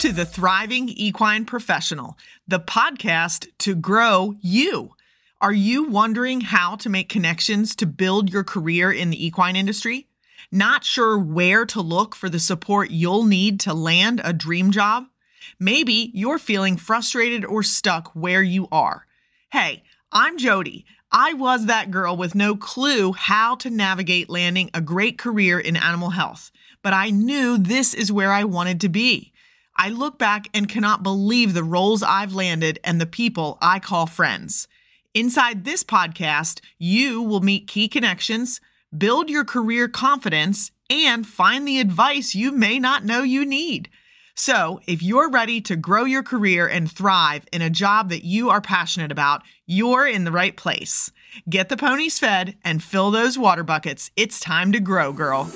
to 0.00 0.12
the 0.12 0.24
Thriving 0.24 0.88
Equine 0.88 1.44
Professional, 1.44 2.16
the 2.48 2.58
podcast 2.58 3.46
to 3.58 3.74
grow 3.74 4.34
you. 4.40 4.94
Are 5.42 5.52
you 5.52 5.90
wondering 5.90 6.40
how 6.40 6.76
to 6.76 6.88
make 6.88 7.10
connections 7.10 7.76
to 7.76 7.86
build 7.86 8.32
your 8.32 8.42
career 8.42 8.90
in 8.90 9.10
the 9.10 9.26
equine 9.26 9.56
industry? 9.56 10.08
Not 10.50 10.86
sure 10.86 11.18
where 11.18 11.66
to 11.66 11.82
look 11.82 12.14
for 12.14 12.30
the 12.30 12.38
support 12.38 12.90
you'll 12.90 13.24
need 13.24 13.60
to 13.60 13.74
land 13.74 14.22
a 14.24 14.32
dream 14.32 14.70
job? 14.70 15.04
Maybe 15.58 16.10
you're 16.14 16.38
feeling 16.38 16.78
frustrated 16.78 17.44
or 17.44 17.62
stuck 17.62 18.10
where 18.14 18.42
you 18.42 18.68
are. 18.72 19.04
Hey, 19.52 19.82
I'm 20.10 20.38
Jodi. 20.38 20.86
I 21.12 21.34
was 21.34 21.66
that 21.66 21.90
girl 21.90 22.16
with 22.16 22.34
no 22.34 22.56
clue 22.56 23.12
how 23.12 23.54
to 23.56 23.68
navigate 23.68 24.30
landing 24.30 24.70
a 24.72 24.80
great 24.80 25.18
career 25.18 25.60
in 25.60 25.76
animal 25.76 26.10
health, 26.10 26.50
but 26.80 26.94
I 26.94 27.10
knew 27.10 27.58
this 27.58 27.92
is 27.92 28.10
where 28.10 28.32
I 28.32 28.44
wanted 28.44 28.80
to 28.80 28.88
be. 28.88 29.29
I 29.82 29.88
look 29.88 30.18
back 30.18 30.46
and 30.52 30.68
cannot 30.68 31.02
believe 31.02 31.54
the 31.54 31.64
roles 31.64 32.02
I've 32.02 32.34
landed 32.34 32.78
and 32.84 33.00
the 33.00 33.06
people 33.06 33.56
I 33.62 33.78
call 33.78 34.06
friends. 34.06 34.68
Inside 35.14 35.64
this 35.64 35.82
podcast, 35.82 36.60
you 36.78 37.22
will 37.22 37.40
meet 37.40 37.66
key 37.66 37.88
connections, 37.88 38.60
build 38.96 39.30
your 39.30 39.42
career 39.42 39.88
confidence, 39.88 40.70
and 40.90 41.26
find 41.26 41.66
the 41.66 41.80
advice 41.80 42.34
you 42.34 42.52
may 42.52 42.78
not 42.78 43.06
know 43.06 43.22
you 43.22 43.46
need. 43.46 43.88
So, 44.34 44.80
if 44.86 45.02
you're 45.02 45.30
ready 45.30 45.62
to 45.62 45.76
grow 45.76 46.04
your 46.04 46.22
career 46.22 46.68
and 46.68 46.92
thrive 46.92 47.46
in 47.50 47.62
a 47.62 47.70
job 47.70 48.10
that 48.10 48.22
you 48.22 48.50
are 48.50 48.60
passionate 48.60 49.10
about, 49.10 49.40
you're 49.64 50.06
in 50.06 50.24
the 50.24 50.32
right 50.32 50.58
place. 50.58 51.10
Get 51.48 51.70
the 51.70 51.78
ponies 51.78 52.18
fed 52.18 52.54
and 52.62 52.82
fill 52.82 53.10
those 53.10 53.38
water 53.38 53.64
buckets. 53.64 54.10
It's 54.14 54.40
time 54.40 54.72
to 54.72 54.80
grow, 54.80 55.14
girl. 55.14 55.50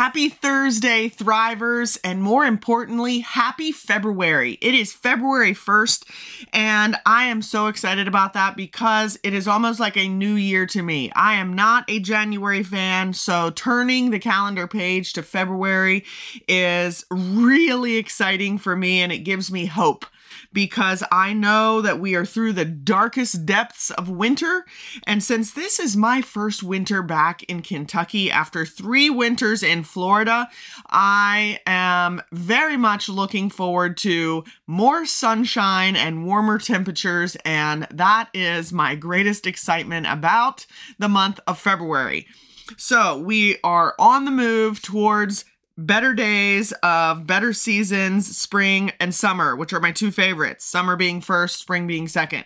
Happy 0.01 0.31
Thursday, 0.31 1.11
Thrivers, 1.11 1.99
and 2.03 2.23
more 2.23 2.47
importantly, 2.47 3.19
happy 3.19 3.71
February. 3.71 4.57
It 4.63 4.75
is 4.75 4.95
February 4.95 5.53
1st, 5.53 6.07
and 6.55 6.97
I 7.05 7.25
am 7.25 7.43
so 7.43 7.67
excited 7.67 8.09
about 8.09 8.33
that 8.33 8.57
because 8.57 9.19
it 9.23 9.35
is 9.35 9.47
almost 9.47 9.79
like 9.79 9.99
a 9.99 10.09
new 10.09 10.37
year 10.37 10.65
to 10.69 10.81
me. 10.81 11.13
I 11.15 11.35
am 11.35 11.53
not 11.53 11.85
a 11.87 12.01
January 12.01 12.63
fan, 12.63 13.13
so 13.13 13.51
turning 13.51 14.09
the 14.09 14.19
calendar 14.19 14.67
page 14.67 15.13
to 15.13 15.23
February 15.23 16.07
is 16.49 17.05
really 17.11 17.99
exciting 17.99 18.57
for 18.57 18.75
me 18.75 19.03
and 19.03 19.13
it 19.13 19.19
gives 19.19 19.53
me 19.53 19.67
hope 19.67 20.07
because 20.53 21.03
I 21.13 21.33
know 21.33 21.81
that 21.81 22.01
we 22.01 22.15
are 22.15 22.25
through 22.25 22.55
the 22.55 22.65
darkest 22.65 23.47
depths 23.47 23.91
of 23.91 24.09
winter. 24.09 24.65
And 25.07 25.23
since 25.23 25.53
this 25.53 25.79
is 25.79 25.97
my 25.97 26.23
first 26.23 26.63
winter 26.63 27.03
back 27.03 27.43
in 27.45 27.63
Kentucky 27.63 28.31
after 28.31 28.67
three 28.67 29.11
winters 29.11 29.63
in 29.63 29.85
Florida, 29.85 30.49
I 30.89 31.61
am 31.67 32.23
very 32.33 32.77
much 32.77 33.09
looking 33.09 33.51
forward 33.51 33.97
to 33.99 34.45
more 34.67 35.07
sunshine 35.07 35.97
and 35.97 36.27
warmer 36.27 36.59
temperatures. 36.59 37.37
And 37.45 37.87
that 37.91 38.29
is 38.35 38.73
my 38.73 38.95
greatest 38.95 39.47
excitement 39.47 40.07
about 40.07 40.67
the 40.99 41.09
month 41.09 41.41
of 41.47 41.59
February. 41.59 42.27
So 42.77 43.19
we 43.19 43.59
are 43.65 43.95
on 43.99 44.25
the 44.25 44.31
move 44.31 44.81
towards 44.81 45.45
better 45.87 46.15
days 46.15 46.73
of 46.83 47.27
better 47.27 47.53
seasons, 47.53 48.37
spring 48.37 48.93
and 49.01 49.15
summer, 49.15 49.57
which 49.57 49.73
are 49.73 49.81
my 49.81 49.93
two 49.93 50.11
favorites. 50.11 50.65
Summer 50.65 50.97
being 50.97 51.21
first, 51.21 51.59
spring 51.59 51.87
being 51.87 52.09
second. 52.09 52.45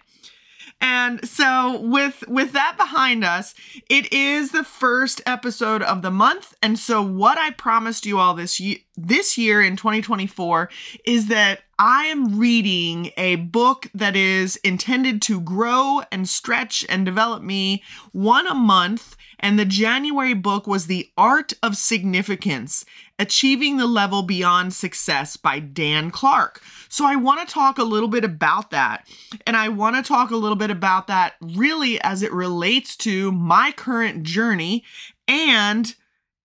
And 0.80 1.26
so 1.26 1.80
with 1.80 2.24
with 2.28 2.52
that 2.52 2.76
behind 2.76 3.24
us, 3.24 3.54
it 3.88 4.12
is 4.12 4.50
the 4.50 4.64
first 4.64 5.22
episode 5.24 5.82
of 5.82 6.02
the 6.02 6.10
month. 6.10 6.54
And 6.62 6.78
so 6.78 7.02
what 7.02 7.38
I 7.38 7.50
promised 7.50 8.06
you 8.06 8.18
all 8.18 8.34
this 8.34 8.60
year 8.60 8.78
this 8.96 9.38
year 9.38 9.62
in 9.62 9.76
2024 9.76 10.68
is 11.04 11.28
that 11.28 11.60
I 11.78 12.04
am 12.04 12.38
reading 12.38 13.10
a 13.16 13.36
book 13.36 13.90
that 13.94 14.14
is 14.14 14.56
intended 14.56 15.22
to 15.22 15.40
grow 15.40 16.02
and 16.12 16.28
stretch 16.28 16.84
and 16.88 17.04
develop 17.04 17.42
me 17.42 17.82
one 18.12 18.46
a 18.46 18.54
month. 18.54 19.16
And 19.38 19.58
the 19.58 19.64
January 19.64 20.34
book 20.34 20.66
was 20.66 20.86
The 20.86 21.10
Art 21.16 21.52
of 21.62 21.76
Significance 21.76 22.84
Achieving 23.18 23.76
the 23.76 23.86
Level 23.86 24.22
Beyond 24.22 24.72
Success 24.74 25.36
by 25.36 25.58
Dan 25.58 26.10
Clark. 26.10 26.60
So 26.88 27.04
I 27.04 27.16
want 27.16 27.46
to 27.46 27.52
talk 27.52 27.78
a 27.78 27.84
little 27.84 28.08
bit 28.08 28.24
about 28.24 28.70
that. 28.70 29.06
And 29.46 29.56
I 29.56 29.68
want 29.68 29.96
to 29.96 30.02
talk 30.02 30.30
a 30.30 30.36
little 30.36 30.56
bit 30.56 30.70
about 30.70 31.06
that 31.06 31.34
really 31.40 32.00
as 32.02 32.22
it 32.22 32.32
relates 32.32 32.96
to 32.98 33.30
my 33.32 33.72
current 33.72 34.22
journey 34.22 34.84
and 35.28 35.94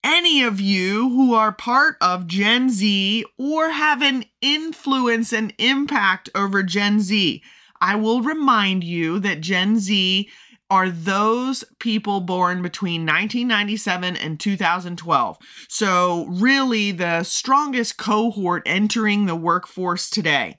any 0.04 0.44
of 0.44 0.62
you 0.62 1.10
who 1.10 1.34
are 1.34 1.52
part 1.52 1.98
of 2.02 2.28
Gen 2.28 2.70
Z 2.70 3.26
or 3.38 3.70
have 3.72 4.02
an 4.02 4.26
influence 4.42 5.34
and 5.34 5.54
impact 5.58 6.30
over 6.34 6.64
Gen 6.64 7.00
Z. 7.00 7.42
I 7.82 7.96
will 7.96 8.22
remind 8.22 8.84
you 8.84 9.20
that 9.20 9.42
Gen 9.42 9.80
Z 9.80 10.30
are 10.70 10.90
those 10.90 11.64
people 11.80 12.22
born 12.22 12.62
between 12.62 13.02
1997 13.02 14.16
and 14.16 14.40
2012. 14.40 15.38
So, 15.68 16.26
really, 16.30 16.92
the 16.92 17.24
strongest 17.24 17.98
cohort 17.98 18.64
entering 18.66 19.26
the 19.26 19.36
workforce 19.36 20.10
today. 20.10 20.59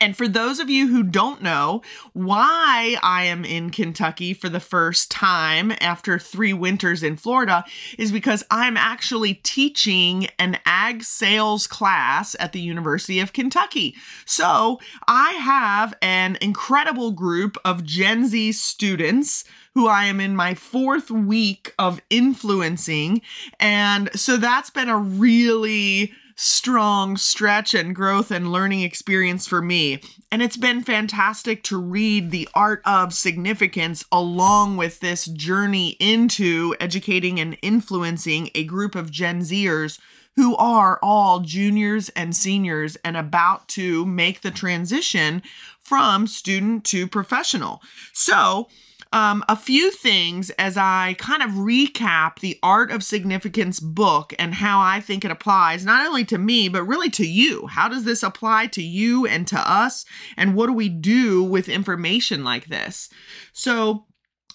And 0.00 0.16
for 0.16 0.28
those 0.28 0.60
of 0.60 0.70
you 0.70 0.88
who 0.88 1.02
don't 1.02 1.42
know 1.42 1.82
why 2.12 2.96
I 3.02 3.24
am 3.24 3.44
in 3.44 3.70
Kentucky 3.70 4.34
for 4.34 4.48
the 4.48 4.60
first 4.60 5.10
time 5.10 5.72
after 5.80 6.18
three 6.18 6.52
winters 6.52 7.02
in 7.02 7.16
Florida, 7.16 7.64
is 7.98 8.12
because 8.12 8.44
I'm 8.50 8.76
actually 8.76 9.34
teaching 9.34 10.28
an 10.38 10.58
ag 10.66 11.02
sales 11.02 11.66
class 11.66 12.36
at 12.38 12.52
the 12.52 12.60
University 12.60 13.20
of 13.20 13.32
Kentucky. 13.32 13.94
So 14.24 14.80
I 15.06 15.32
have 15.32 15.94
an 16.02 16.38
incredible 16.40 17.12
group 17.12 17.56
of 17.64 17.84
Gen 17.84 18.26
Z 18.28 18.52
students 18.52 19.44
who 19.74 19.88
I 19.88 20.04
am 20.04 20.20
in 20.20 20.36
my 20.36 20.54
fourth 20.54 21.10
week 21.10 21.74
of 21.78 22.00
influencing. 22.08 23.22
And 23.58 24.08
so 24.18 24.36
that's 24.36 24.70
been 24.70 24.88
a 24.88 24.96
really 24.96 26.12
strong 26.36 27.16
stretch 27.16 27.74
and 27.74 27.94
growth 27.94 28.30
and 28.30 28.50
learning 28.50 28.82
experience 28.82 29.46
for 29.46 29.62
me. 29.62 30.00
And 30.30 30.42
it's 30.42 30.56
been 30.56 30.82
fantastic 30.82 31.62
to 31.64 31.80
read 31.80 32.30
The 32.30 32.48
Art 32.54 32.82
of 32.84 33.14
Significance 33.14 34.04
along 34.10 34.76
with 34.76 35.00
this 35.00 35.26
journey 35.26 35.96
into 36.00 36.74
educating 36.80 37.38
and 37.38 37.56
influencing 37.62 38.50
a 38.54 38.64
group 38.64 38.94
of 38.94 39.10
Gen 39.10 39.40
Zers 39.40 39.98
who 40.36 40.56
are 40.56 40.98
all 41.02 41.40
juniors 41.40 42.08
and 42.10 42.34
seniors 42.34 42.96
and 43.04 43.16
about 43.16 43.68
to 43.68 44.04
make 44.04 44.40
the 44.40 44.50
transition 44.50 45.42
from 45.80 46.26
student 46.26 46.84
to 46.84 47.06
professional. 47.06 47.80
So, 48.12 48.68
um, 49.14 49.44
a 49.48 49.54
few 49.54 49.92
things 49.92 50.50
as 50.50 50.76
I 50.76 51.14
kind 51.18 51.40
of 51.40 51.50
recap 51.50 52.40
the 52.40 52.58
Art 52.64 52.90
of 52.90 53.04
Significance 53.04 53.78
book 53.78 54.34
and 54.40 54.54
how 54.54 54.80
I 54.80 55.00
think 55.00 55.24
it 55.24 55.30
applies 55.30 55.84
not 55.84 56.04
only 56.04 56.24
to 56.24 56.36
me, 56.36 56.68
but 56.68 56.82
really 56.82 57.10
to 57.10 57.24
you. 57.24 57.68
How 57.68 57.88
does 57.88 58.02
this 58.02 58.24
apply 58.24 58.66
to 58.68 58.82
you 58.82 59.24
and 59.24 59.46
to 59.46 59.56
us? 59.56 60.04
And 60.36 60.56
what 60.56 60.66
do 60.66 60.72
we 60.72 60.88
do 60.88 61.44
with 61.44 61.68
information 61.68 62.42
like 62.42 62.66
this? 62.66 63.08
So, 63.52 64.06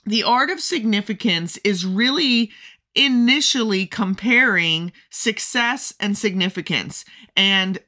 the 0.06 0.23
Art 0.23 0.50
of 0.50 0.59
Significance 0.59 1.57
is 1.63 1.85
really 1.85 2.51
initially 2.95 3.85
comparing 3.85 4.91
success 5.09 5.94
and 6.01 6.17
significance 6.17 7.06
and 7.38 7.79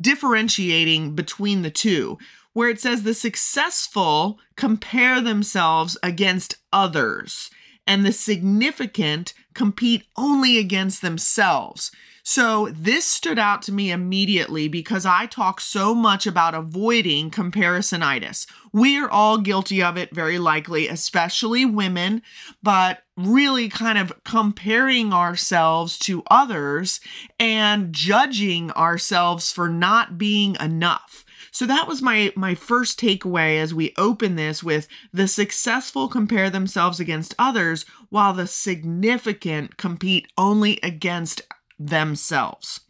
differentiating 0.00 1.14
between 1.14 1.62
the 1.62 1.70
two 1.70 2.18
where 2.56 2.70
it 2.70 2.80
says 2.80 3.02
the 3.02 3.12
successful 3.12 4.40
compare 4.56 5.20
themselves 5.20 5.98
against 6.02 6.56
others 6.72 7.50
and 7.86 8.02
the 8.02 8.10
significant 8.10 9.34
compete 9.52 10.06
only 10.16 10.56
against 10.56 11.02
themselves. 11.02 11.92
So, 12.22 12.70
this 12.72 13.04
stood 13.04 13.38
out 13.38 13.60
to 13.64 13.72
me 13.72 13.90
immediately 13.90 14.68
because 14.68 15.04
I 15.04 15.26
talk 15.26 15.60
so 15.60 15.94
much 15.94 16.26
about 16.26 16.54
avoiding 16.54 17.30
comparisonitis. 17.30 18.46
We 18.72 18.98
are 18.98 19.10
all 19.10 19.36
guilty 19.36 19.82
of 19.82 19.98
it, 19.98 20.14
very 20.14 20.38
likely, 20.38 20.88
especially 20.88 21.66
women, 21.66 22.22
but 22.62 23.02
really 23.18 23.68
kind 23.68 23.98
of 23.98 24.14
comparing 24.24 25.12
ourselves 25.12 25.98
to 25.98 26.22
others 26.30 27.00
and 27.38 27.92
judging 27.92 28.70
ourselves 28.70 29.52
for 29.52 29.68
not 29.68 30.16
being 30.16 30.56
enough. 30.58 31.25
So 31.56 31.64
that 31.64 31.88
was 31.88 32.02
my 32.02 32.34
my 32.36 32.54
first 32.54 33.00
takeaway 33.00 33.58
as 33.58 33.72
we 33.72 33.94
open 33.96 34.36
this 34.36 34.62
with 34.62 34.88
the 35.10 35.26
successful 35.26 36.06
compare 36.06 36.50
themselves 36.50 37.00
against 37.00 37.34
others 37.38 37.86
while 38.10 38.34
the 38.34 38.46
significant 38.46 39.78
compete 39.78 40.28
only 40.36 40.78
against 40.82 41.40
themselves. 41.78 42.80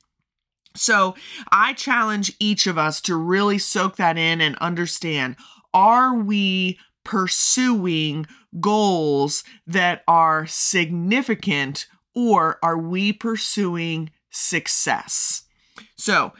So, 0.74 1.14
I 1.52 1.74
challenge 1.74 2.34
each 2.40 2.66
of 2.66 2.76
us 2.76 3.00
to 3.02 3.14
really 3.14 3.58
soak 3.58 3.94
that 3.98 4.18
in 4.18 4.40
and 4.40 4.56
understand 4.56 5.36
are 5.72 6.16
we 6.16 6.80
pursuing 7.04 8.26
goals 8.58 9.44
that 9.64 10.02
are 10.08 10.44
significant 10.48 11.86
or 12.16 12.58
are 12.64 12.78
we 12.78 13.12
pursuing 13.12 14.10
success? 14.28 15.44
So, 15.94 16.32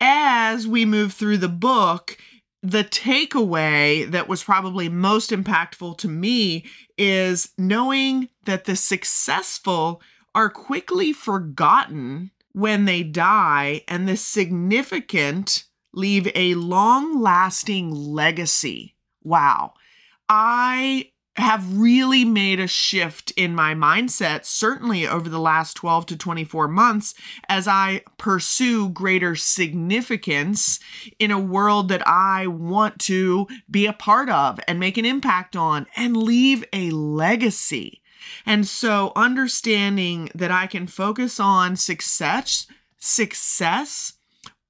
as 0.00 0.66
we 0.66 0.84
move 0.84 1.12
through 1.12 1.38
the 1.38 1.48
book, 1.48 2.18
the 2.62 2.84
takeaway 2.84 4.10
that 4.10 4.28
was 4.28 4.42
probably 4.42 4.88
most 4.88 5.30
impactful 5.30 5.98
to 5.98 6.08
me 6.08 6.64
is 6.96 7.52
knowing 7.58 8.28
that 8.46 8.64
the 8.64 8.76
successful 8.76 10.00
are 10.34 10.50
quickly 10.50 11.12
forgotten 11.12 12.30
when 12.52 12.84
they 12.84 13.02
die, 13.02 13.82
and 13.88 14.08
the 14.08 14.16
significant 14.16 15.64
leave 15.92 16.30
a 16.34 16.54
long 16.54 17.20
lasting 17.20 17.90
legacy. 17.90 18.94
Wow. 19.22 19.74
I 20.28 21.10
have 21.36 21.76
really 21.76 22.24
made 22.24 22.60
a 22.60 22.66
shift 22.66 23.32
in 23.32 23.54
my 23.54 23.74
mindset, 23.74 24.44
certainly 24.44 25.06
over 25.06 25.28
the 25.28 25.40
last 25.40 25.74
12 25.74 26.06
to 26.06 26.16
24 26.16 26.68
months, 26.68 27.14
as 27.48 27.66
I 27.66 28.02
pursue 28.18 28.88
greater 28.90 29.34
significance 29.34 30.78
in 31.18 31.30
a 31.30 31.38
world 31.38 31.88
that 31.88 32.06
I 32.06 32.46
want 32.46 33.00
to 33.00 33.48
be 33.68 33.86
a 33.86 33.92
part 33.92 34.30
of 34.30 34.60
and 34.68 34.78
make 34.78 34.96
an 34.96 35.04
impact 35.04 35.56
on 35.56 35.86
and 35.96 36.16
leave 36.16 36.64
a 36.72 36.90
legacy. 36.90 38.00
And 38.46 38.66
so, 38.66 39.12
understanding 39.16 40.30
that 40.34 40.50
I 40.50 40.66
can 40.66 40.86
focus 40.86 41.38
on 41.38 41.76
success, 41.76 42.66
success, 42.96 44.14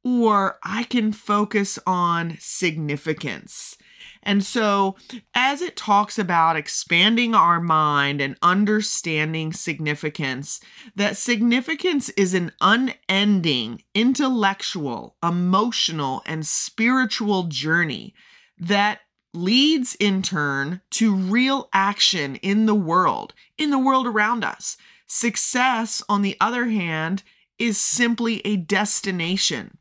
or 0.03 0.59
I 0.63 0.85
can 0.85 1.13
focus 1.13 1.79
on 1.87 2.37
significance. 2.41 3.77
And 4.25 4.43
so, 4.43 4.97
as 5.35 5.61
it 5.61 5.77
talks 5.77 6.19
about 6.19 6.57
expanding 6.57 7.35
our 7.35 7.61
mind 7.61 8.21
and 8.21 8.37
understanding 8.43 9.53
significance, 9.53 10.61
that 10.97 11.17
significance 11.17 12.09
is 12.11 12.33
an 12.33 12.53
unending 12.61 13.83
intellectual, 13.95 15.17
emotional, 15.23 16.23
and 16.25 16.47
spiritual 16.47 17.45
journey 17.45 18.15
that 18.59 19.01
leads 19.35 19.95
in 19.97 20.23
turn 20.23 20.81
to 20.91 21.15
real 21.15 21.69
action 21.73 22.37
in 22.37 22.67
the 22.67 22.75
world, 22.75 23.35
in 23.59 23.71
the 23.71 23.79
world 23.79 24.07
around 24.07 24.43
us. 24.43 24.77
Success, 25.07 26.03
on 26.09 26.23
the 26.23 26.37
other 26.41 26.67
hand, 26.67 27.23
is 27.59 27.77
simply 27.77 28.41
a 28.47 28.57
destination. 28.57 29.77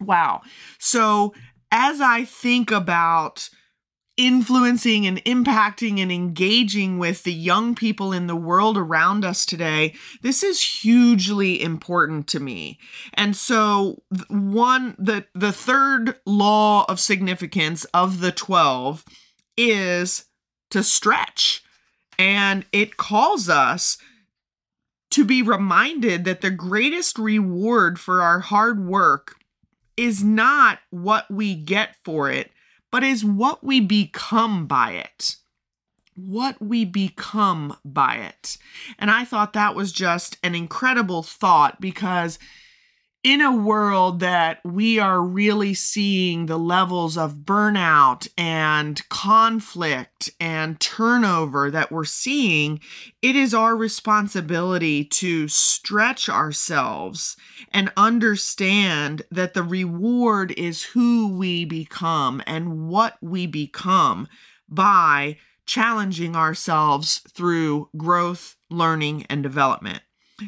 Wow. 0.00 0.42
So, 0.78 1.34
as 1.70 2.00
I 2.00 2.24
think 2.24 2.70
about 2.70 3.48
influencing 4.20 5.06
and 5.06 5.24
impacting 5.24 5.98
and 5.98 6.12
engaging 6.12 6.98
with 6.98 7.22
the 7.22 7.32
young 7.32 7.74
people 7.74 8.12
in 8.12 8.26
the 8.26 8.36
world 8.36 8.76
around 8.76 9.24
us 9.24 9.46
today, 9.46 9.94
this 10.20 10.42
is 10.42 10.62
hugely 10.62 11.62
important 11.62 12.26
to 12.26 12.38
me. 12.38 12.78
And 13.14 13.34
so 13.34 14.02
one 14.28 14.94
the 14.98 15.24
the 15.34 15.52
third 15.52 16.20
law 16.26 16.84
of 16.86 17.00
significance 17.00 17.86
of 17.86 18.20
the 18.20 18.30
12 18.30 19.06
is 19.56 20.26
to 20.70 20.82
stretch. 20.82 21.64
And 22.18 22.66
it 22.72 22.98
calls 22.98 23.48
us 23.48 23.96
to 25.12 25.24
be 25.24 25.40
reminded 25.40 26.24
that 26.26 26.42
the 26.42 26.50
greatest 26.50 27.18
reward 27.18 27.98
for 27.98 28.20
our 28.20 28.40
hard 28.40 28.84
work 28.84 29.36
is 29.96 30.22
not 30.22 30.78
what 30.90 31.30
we 31.30 31.54
get 31.54 31.96
for 32.04 32.30
it, 32.30 32.50
but 32.90 33.04
is 33.04 33.24
what 33.24 33.62
we 33.64 33.80
become 33.80 34.66
by 34.66 34.92
it. 34.92 35.36
What 36.14 36.60
we 36.60 36.84
become 36.84 37.76
by 37.84 38.16
it. 38.16 38.58
And 38.98 39.10
I 39.10 39.24
thought 39.24 39.52
that 39.52 39.74
was 39.74 39.92
just 39.92 40.36
an 40.42 40.54
incredible 40.54 41.22
thought 41.22 41.80
because 41.80 42.38
in 43.22 43.42
a 43.42 43.54
world 43.54 44.20
that 44.20 44.60
we 44.64 44.98
are 44.98 45.20
really 45.20 45.74
seeing 45.74 46.46
the 46.46 46.58
levels 46.58 47.18
of 47.18 47.40
burnout 47.44 48.26
and 48.38 49.06
conflict 49.10 50.30
and 50.40 50.80
turnover 50.80 51.70
that 51.70 51.92
we're 51.92 52.04
seeing, 52.04 52.80
it 53.20 53.36
is 53.36 53.52
our 53.52 53.76
responsibility 53.76 55.04
to 55.04 55.48
stretch 55.48 56.30
ourselves 56.30 57.36
and 57.70 57.92
understand 57.94 59.20
that 59.30 59.52
the 59.52 59.62
reward 59.62 60.52
is 60.52 60.82
who 60.84 61.28
we 61.28 61.66
become 61.66 62.42
and 62.46 62.88
what 62.88 63.18
we 63.20 63.46
become 63.46 64.26
by 64.66 65.36
challenging 65.66 66.34
ourselves 66.34 67.20
through 67.28 67.90
growth, 67.96 68.56
learning, 68.70 69.26
and 69.28 69.42
development. 69.42 70.00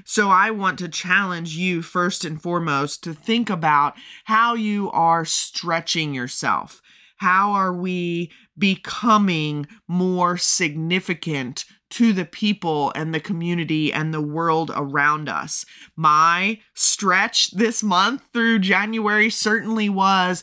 So 0.04 0.30
I 0.30 0.50
want 0.50 0.78
to 0.80 0.88
challenge 0.88 1.56
you 1.56 1.82
first 1.82 2.24
and 2.24 2.40
foremost 2.40 3.02
to 3.04 3.14
think 3.14 3.50
about 3.50 3.94
how 4.24 4.54
you 4.54 4.90
are 4.90 5.24
stretching 5.24 6.14
yourself. 6.14 6.80
How 7.18 7.52
are 7.52 7.72
we 7.72 8.32
becoming 8.58 9.68
more 9.86 10.36
significant 10.36 11.64
to 11.90 12.12
the 12.12 12.24
people 12.24 12.90
and 12.96 13.14
the 13.14 13.20
community 13.20 13.92
and 13.92 14.12
the 14.12 14.20
world 14.20 14.72
around 14.74 15.28
us? 15.28 15.64
My 15.94 16.58
stretch 16.74 17.52
this 17.52 17.82
month 17.82 18.22
through 18.32 18.58
January 18.58 19.30
certainly 19.30 19.88
was 19.88 20.42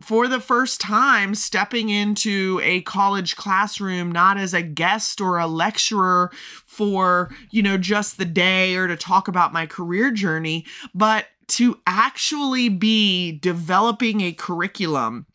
for 0.00 0.28
the 0.28 0.40
first 0.40 0.80
time 0.80 1.34
stepping 1.34 1.88
into 1.88 2.60
a 2.62 2.80
college 2.82 3.36
classroom 3.36 4.12
not 4.12 4.38
as 4.38 4.54
a 4.54 4.62
guest 4.62 5.20
or 5.20 5.38
a 5.38 5.46
lecturer 5.46 6.30
for 6.66 7.30
you 7.50 7.62
know 7.62 7.76
just 7.76 8.18
the 8.18 8.24
day 8.24 8.76
or 8.76 8.86
to 8.86 8.96
talk 8.96 9.28
about 9.28 9.52
my 9.52 9.66
career 9.66 10.10
journey 10.10 10.64
but 10.94 11.26
to 11.48 11.80
actually 11.86 12.68
be 12.68 13.38
developing 13.38 14.20
a 14.20 14.32
curriculum 14.32 15.26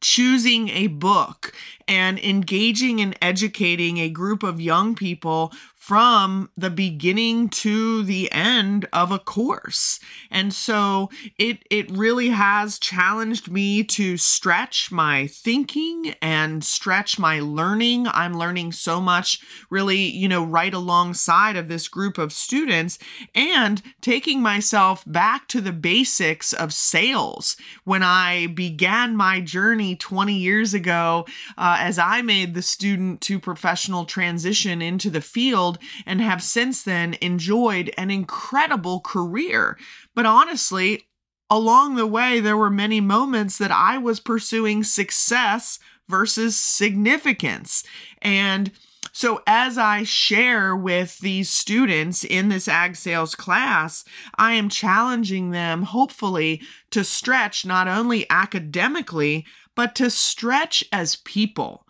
choosing 0.00 0.70
a 0.70 0.86
book 0.86 1.52
and 1.86 2.18
engaging 2.20 3.00
and 3.00 3.16
educating 3.20 3.98
a 3.98 4.08
group 4.08 4.42
of 4.42 4.60
young 4.60 4.94
people 4.94 5.52
from 5.80 6.50
the 6.58 6.68
beginning 6.68 7.48
to 7.48 8.02
the 8.02 8.30
end 8.30 8.86
of 8.92 9.10
a 9.10 9.18
course. 9.18 9.98
And 10.30 10.52
so 10.52 11.08
it 11.38 11.64
it 11.70 11.90
really 11.90 12.28
has 12.28 12.78
challenged 12.78 13.50
me 13.50 13.82
to 13.84 14.18
stretch 14.18 14.92
my 14.92 15.26
thinking 15.26 16.14
and 16.20 16.62
stretch 16.62 17.18
my 17.18 17.40
learning. 17.40 18.06
I'm 18.08 18.34
learning 18.34 18.72
so 18.72 19.00
much 19.00 19.40
really, 19.70 20.00
you 20.02 20.28
know, 20.28 20.44
right 20.44 20.74
alongside 20.74 21.56
of 21.56 21.68
this 21.68 21.88
group 21.88 22.18
of 22.18 22.30
students 22.30 22.98
and 23.34 23.80
taking 24.02 24.42
myself 24.42 25.02
back 25.06 25.48
to 25.48 25.62
the 25.62 25.72
basics 25.72 26.52
of 26.52 26.74
sales. 26.74 27.56
When 27.84 28.02
I 28.02 28.48
began 28.48 29.16
my 29.16 29.40
journey 29.40 29.96
20 29.96 30.34
years 30.34 30.74
ago 30.74 31.24
uh, 31.56 31.78
as 31.80 31.98
I 31.98 32.20
made 32.20 32.52
the 32.52 32.60
student 32.60 33.22
to 33.22 33.40
professional 33.40 34.04
transition 34.04 34.82
into 34.82 35.08
the 35.08 35.22
field 35.22 35.69
and 36.06 36.20
have 36.20 36.42
since 36.42 36.82
then 36.82 37.16
enjoyed 37.20 37.92
an 37.96 38.10
incredible 38.10 39.00
career. 39.00 39.78
But 40.14 40.26
honestly, 40.26 41.06
along 41.50 41.96
the 41.96 42.06
way, 42.06 42.40
there 42.40 42.56
were 42.56 42.70
many 42.70 43.00
moments 43.00 43.58
that 43.58 43.72
I 43.72 43.98
was 43.98 44.20
pursuing 44.20 44.84
success 44.84 45.78
versus 46.08 46.56
significance. 46.56 47.84
And 48.22 48.70
so, 49.12 49.42
as 49.46 49.76
I 49.76 50.04
share 50.04 50.76
with 50.76 51.18
these 51.18 51.50
students 51.50 52.22
in 52.22 52.48
this 52.48 52.68
ag 52.68 52.94
sales 52.94 53.34
class, 53.34 54.04
I 54.36 54.52
am 54.52 54.68
challenging 54.68 55.50
them, 55.50 55.82
hopefully, 55.82 56.62
to 56.90 57.02
stretch 57.02 57.66
not 57.66 57.88
only 57.88 58.28
academically, 58.30 59.46
but 59.74 59.94
to 59.96 60.10
stretch 60.10 60.84
as 60.92 61.16
people 61.16 61.86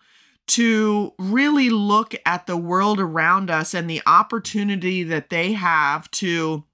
to 0.47 1.13
really 1.17 1.69
look 1.69 2.13
at 2.25 2.47
the 2.47 2.57
world 2.57 2.99
around 2.99 3.49
us 3.49 3.73
and 3.73 3.89
the 3.89 4.01
opportunity 4.05 5.03
that 5.03 5.29
they 5.29 5.53
have 5.53 6.09
to 6.11 6.65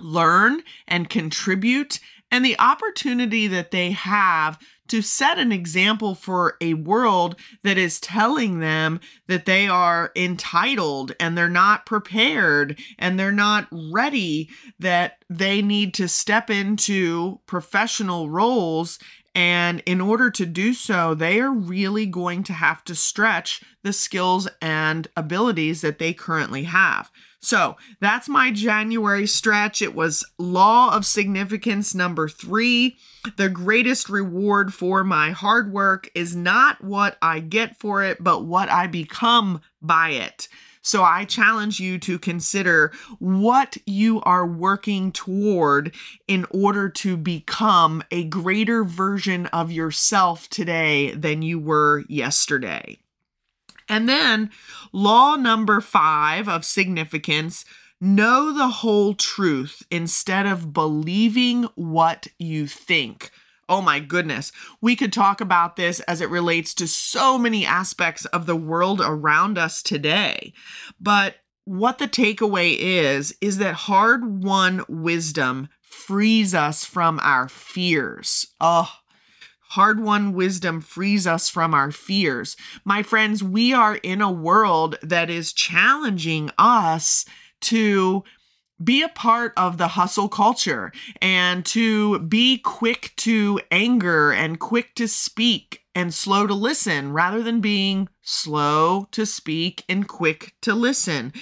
learn 0.00 0.62
and 0.88 1.08
contribute, 1.08 2.00
and 2.30 2.44
the 2.44 2.58
opportunity 2.58 3.46
that 3.46 3.70
they 3.70 3.92
have 3.92 4.58
to 4.88 5.00
set 5.00 5.38
an 5.38 5.52
example 5.52 6.14
for 6.14 6.56
a 6.60 6.74
world 6.74 7.36
that 7.62 7.78
is 7.78 8.00
telling 8.00 8.58
them 8.58 9.00
that 9.28 9.46
they 9.46 9.66
are 9.68 10.10
entitled 10.16 11.12
and 11.20 11.38
they're 11.38 11.48
not 11.48 11.86
prepared 11.86 12.78
and 12.98 13.18
they're 13.18 13.32
not 13.32 13.68
ready, 13.72 14.50
that 14.78 15.24
they 15.30 15.62
need 15.62 15.94
to 15.94 16.08
step 16.08 16.50
into 16.50 17.40
professional 17.46 18.28
roles 18.28 18.98
and 19.34 19.82
in 19.84 20.00
order 20.00 20.30
to 20.30 20.46
do 20.46 20.74
so, 20.74 21.14
they 21.14 21.40
are 21.40 21.52
really 21.52 22.06
going 22.06 22.44
to 22.44 22.52
have 22.52 22.84
to 22.84 22.94
stretch 22.94 23.62
the 23.82 23.92
skills 23.92 24.48
and 24.62 25.08
abilities 25.16 25.80
that 25.80 25.98
they 25.98 26.12
currently 26.12 26.64
have. 26.64 27.10
So 27.40 27.76
that's 28.00 28.28
my 28.28 28.52
January 28.52 29.26
stretch. 29.26 29.82
It 29.82 29.94
was 29.94 30.24
Law 30.38 30.96
of 30.96 31.04
Significance 31.04 31.94
number 31.94 32.26
three. 32.26 32.96
The 33.36 33.50
greatest 33.50 34.08
reward 34.08 34.72
for 34.72 35.04
my 35.04 35.32
hard 35.32 35.70
work 35.70 36.08
is 36.14 36.34
not 36.34 36.82
what 36.82 37.18
I 37.20 37.40
get 37.40 37.76
for 37.76 38.02
it, 38.02 38.22
but 38.22 38.44
what 38.44 38.70
I 38.70 38.86
become 38.86 39.60
by 39.82 40.10
it. 40.10 40.48
So 40.84 41.02
I 41.02 41.24
challenge 41.24 41.80
you 41.80 41.98
to 42.00 42.18
consider 42.18 42.92
what 43.18 43.78
you 43.86 44.20
are 44.20 44.46
working 44.46 45.12
toward 45.12 45.94
in 46.28 46.46
order 46.50 46.90
to 46.90 47.16
become 47.16 48.02
a 48.10 48.24
greater 48.24 48.84
version 48.84 49.46
of 49.46 49.72
yourself 49.72 50.46
today 50.50 51.12
than 51.12 51.40
you 51.40 51.58
were 51.58 52.04
yesterday. 52.06 52.98
And 53.88 54.06
then, 54.06 54.50
law 54.92 55.36
number 55.36 55.80
five 55.80 56.50
of 56.50 56.66
significance 56.66 57.64
know 57.98 58.52
the 58.52 58.68
whole 58.68 59.14
truth 59.14 59.82
instead 59.90 60.44
of 60.44 60.74
believing 60.74 61.64
what 61.76 62.26
you 62.38 62.66
think. 62.66 63.30
Oh 63.68 63.80
my 63.80 64.00
goodness. 64.00 64.52
We 64.80 64.96
could 64.96 65.12
talk 65.12 65.40
about 65.40 65.76
this 65.76 66.00
as 66.00 66.20
it 66.20 66.30
relates 66.30 66.74
to 66.74 66.86
so 66.86 67.38
many 67.38 67.64
aspects 67.64 68.24
of 68.26 68.46
the 68.46 68.56
world 68.56 69.00
around 69.00 69.58
us 69.58 69.82
today. 69.82 70.52
But 71.00 71.36
what 71.64 71.98
the 71.98 72.08
takeaway 72.08 72.76
is, 72.78 73.34
is 73.40 73.58
that 73.58 73.74
hard 73.74 74.42
won 74.44 74.84
wisdom 74.88 75.68
frees 75.80 76.54
us 76.54 76.84
from 76.84 77.18
our 77.22 77.48
fears. 77.48 78.48
Oh, 78.60 78.90
hard 79.70 79.98
won 79.98 80.34
wisdom 80.34 80.80
frees 80.80 81.26
us 81.26 81.48
from 81.48 81.72
our 81.72 81.90
fears. 81.90 82.56
My 82.84 83.02
friends, 83.02 83.42
we 83.42 83.72
are 83.72 83.96
in 83.96 84.20
a 84.20 84.30
world 84.30 84.96
that 85.02 85.30
is 85.30 85.52
challenging 85.52 86.50
us 86.58 87.24
to 87.62 88.24
be 88.82 89.02
a 89.02 89.08
part 89.08 89.52
of 89.56 89.78
the 89.78 89.88
hustle 89.88 90.28
culture 90.28 90.92
and 91.22 91.64
to 91.66 92.18
be 92.20 92.58
quick 92.58 93.12
to 93.16 93.60
anger 93.70 94.32
and 94.32 94.58
quick 94.58 94.94
to 94.96 95.06
speak 95.06 95.82
and 95.94 96.12
slow 96.12 96.46
to 96.46 96.54
listen 96.54 97.12
rather 97.12 97.42
than 97.42 97.60
being 97.60 98.08
slow 98.22 99.06
to 99.12 99.24
speak 99.24 99.84
and 99.88 100.08
quick 100.08 100.54
to 100.60 100.74
listen. 100.74 101.32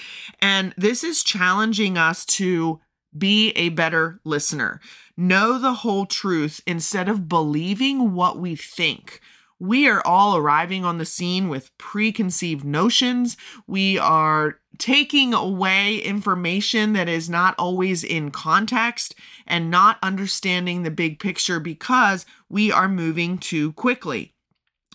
And 0.41 0.75
this 0.77 1.03
is 1.03 1.25
challenging 1.25 1.97
us 1.97 2.27
to 2.27 2.81
be 3.17 3.51
a 3.51 3.71
better 3.71 4.21
listener. 4.25 4.81
Know 5.17 5.59
the 5.59 5.75
whole 5.75 6.07
truth 6.07 6.61
instead 6.67 7.09
of 7.09 7.29
believing 7.29 8.15
what 8.15 8.39
we 8.39 8.57
think. 8.57 9.21
We 9.59 9.89
are 9.89 10.03
all 10.05 10.37
arriving 10.37 10.85
on 10.85 10.99
the 10.99 11.05
scene 11.05 11.49
with 11.49 11.77
preconceived 11.79 12.65
notions. 12.65 13.37
We 13.67 13.97
are 13.97 14.59
taking 14.83 15.33
away 15.33 15.99
information 15.99 16.93
that 16.93 17.09
is 17.09 17.31
not 17.31 17.55
always 17.57 18.03
in 18.03 18.33
context 18.33 19.15
and 19.47 19.71
not 19.71 19.97
understanding 20.03 20.83
the 20.83 20.91
big 20.91 21.21
picture 21.21 21.61
because 21.61 22.27
we 22.49 22.73
are 22.73 22.89
moving 22.89 23.39
too 23.39 23.73
quickly. 23.75 24.35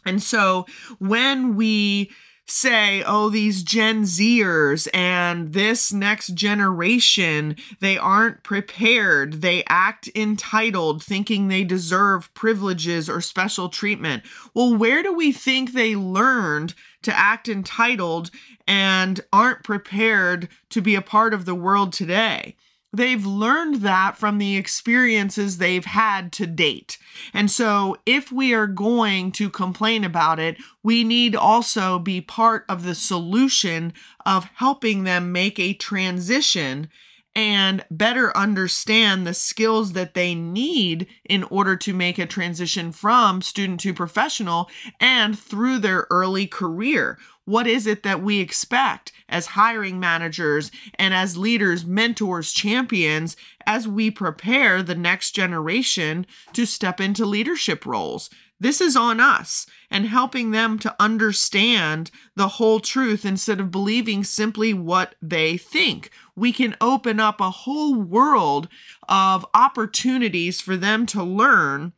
And 0.06 0.22
so 0.22 0.66
when 1.00 1.56
we 1.56 2.12
say, 2.48 3.04
oh, 3.04 3.30
these 3.30 3.62
Gen 3.62 4.04
Zers 4.04 4.88
and 4.94 5.54
this 5.54 5.92
next 5.92 6.30
generation, 6.30 7.56
they 7.80 7.98
aren't 7.98 8.44
prepared. 8.44 9.42
They 9.42 9.64
act 9.68 10.10
entitled, 10.16 11.04
thinking 11.04 11.48
they 11.48 11.64
deserve 11.64 12.34
privileges 12.34 13.10
or 13.10 13.20
special 13.22 13.70
treatment. 13.70 14.24
Well, 14.54 14.76
where 14.76 15.04
do 15.04 15.14
we 15.14 15.32
think 15.32 15.74
they 15.74 15.96
learned 15.96 16.74
to 17.04 17.18
act 17.18 17.50
entitled 17.50 18.32
and 18.66 19.20
aren't 19.32 19.64
prepared 19.64 20.50
to 20.70 20.82
be 20.82 20.96
a 20.96 21.02
part 21.02 21.34
of 21.34 21.46
the 21.46 21.56
world 21.56 21.92
today? 21.94 22.56
They've 22.94 23.26
learned 23.26 23.82
that 23.82 24.18
from 24.18 24.38
the 24.38 24.56
experiences 24.56 25.58
they've 25.58 25.86
had 25.86 26.32
to 26.34 26.48
date. 26.48 26.98
And 27.34 27.52
so, 27.52 27.98
if 28.06 28.32
we 28.32 28.54
are 28.54 28.68
going 28.68 29.32
to 29.34 29.50
complain 29.50 30.04
about 30.04 30.40
it, 30.40 30.58
we 30.84 31.04
need 31.04 31.36
also 31.36 32.00
be 32.00 32.22
part 32.22 32.66
of 32.70 32.84
the 32.84 32.96
solution 32.96 33.94
of 34.26 34.50
helping 34.56 35.04
them 35.04 35.32
make 35.32 35.60
a 35.60 35.74
transition 35.74 36.90
and 37.38 37.86
better 37.92 38.36
understand 38.36 39.28
the 39.28 39.34
skills 39.34 39.94
that 39.94 40.16
they 40.16 40.34
need 40.34 41.06
in 41.24 41.44
order 41.44 41.76
to 41.76 41.94
make 41.94 42.18
a 42.18 42.26
transition 42.26 42.92
from 42.92 43.44
student 43.44 43.80
to 43.80 43.94
professional 43.94 44.68
and 45.00 45.38
through 45.38 45.78
their 45.78 46.08
early 46.10 46.48
career. 46.48 47.20
What 47.48 47.66
is 47.66 47.88
it 47.88 48.04
that 48.04 48.22
we 48.22 48.42
expect 48.42 49.14
as 49.30 49.46
hiring 49.46 50.02
managers 50.02 50.70
and 50.96 51.14
as 51.14 51.38
leaders, 51.38 51.86
mentors, 51.86 52.52
champions 52.52 53.38
as 53.66 53.88
we 53.88 54.12
prepare 54.12 54.84
the 54.84 54.96
next 54.96 55.32
generation 55.32 56.26
to 56.52 56.66
step 56.66 57.00
into 57.00 57.26
leadership 57.26 57.86
roles? 57.86 58.30
This 58.60 58.82
is 58.82 58.98
on 58.98 59.22
us 59.22 59.66
and 59.90 60.08
helping 60.08 60.52
them 60.52 60.78
to 60.80 60.94
understand 61.00 62.12
the 62.36 62.50
whole 62.50 62.82
truth 62.82 63.24
instead 63.24 63.62
of 63.62 63.72
believing 63.72 64.26
simply 64.26 64.74
what 64.74 65.16
they 65.22 65.56
think. 65.56 66.10
We 66.36 66.52
can 66.52 66.76
open 66.82 67.18
up 67.22 67.40
a 67.40 67.50
whole 67.50 67.96
world 67.96 68.68
of 69.08 69.46
opportunities 69.54 70.60
for 70.60 70.76
them 70.76 71.06
to 71.08 71.24
learn 71.24 71.94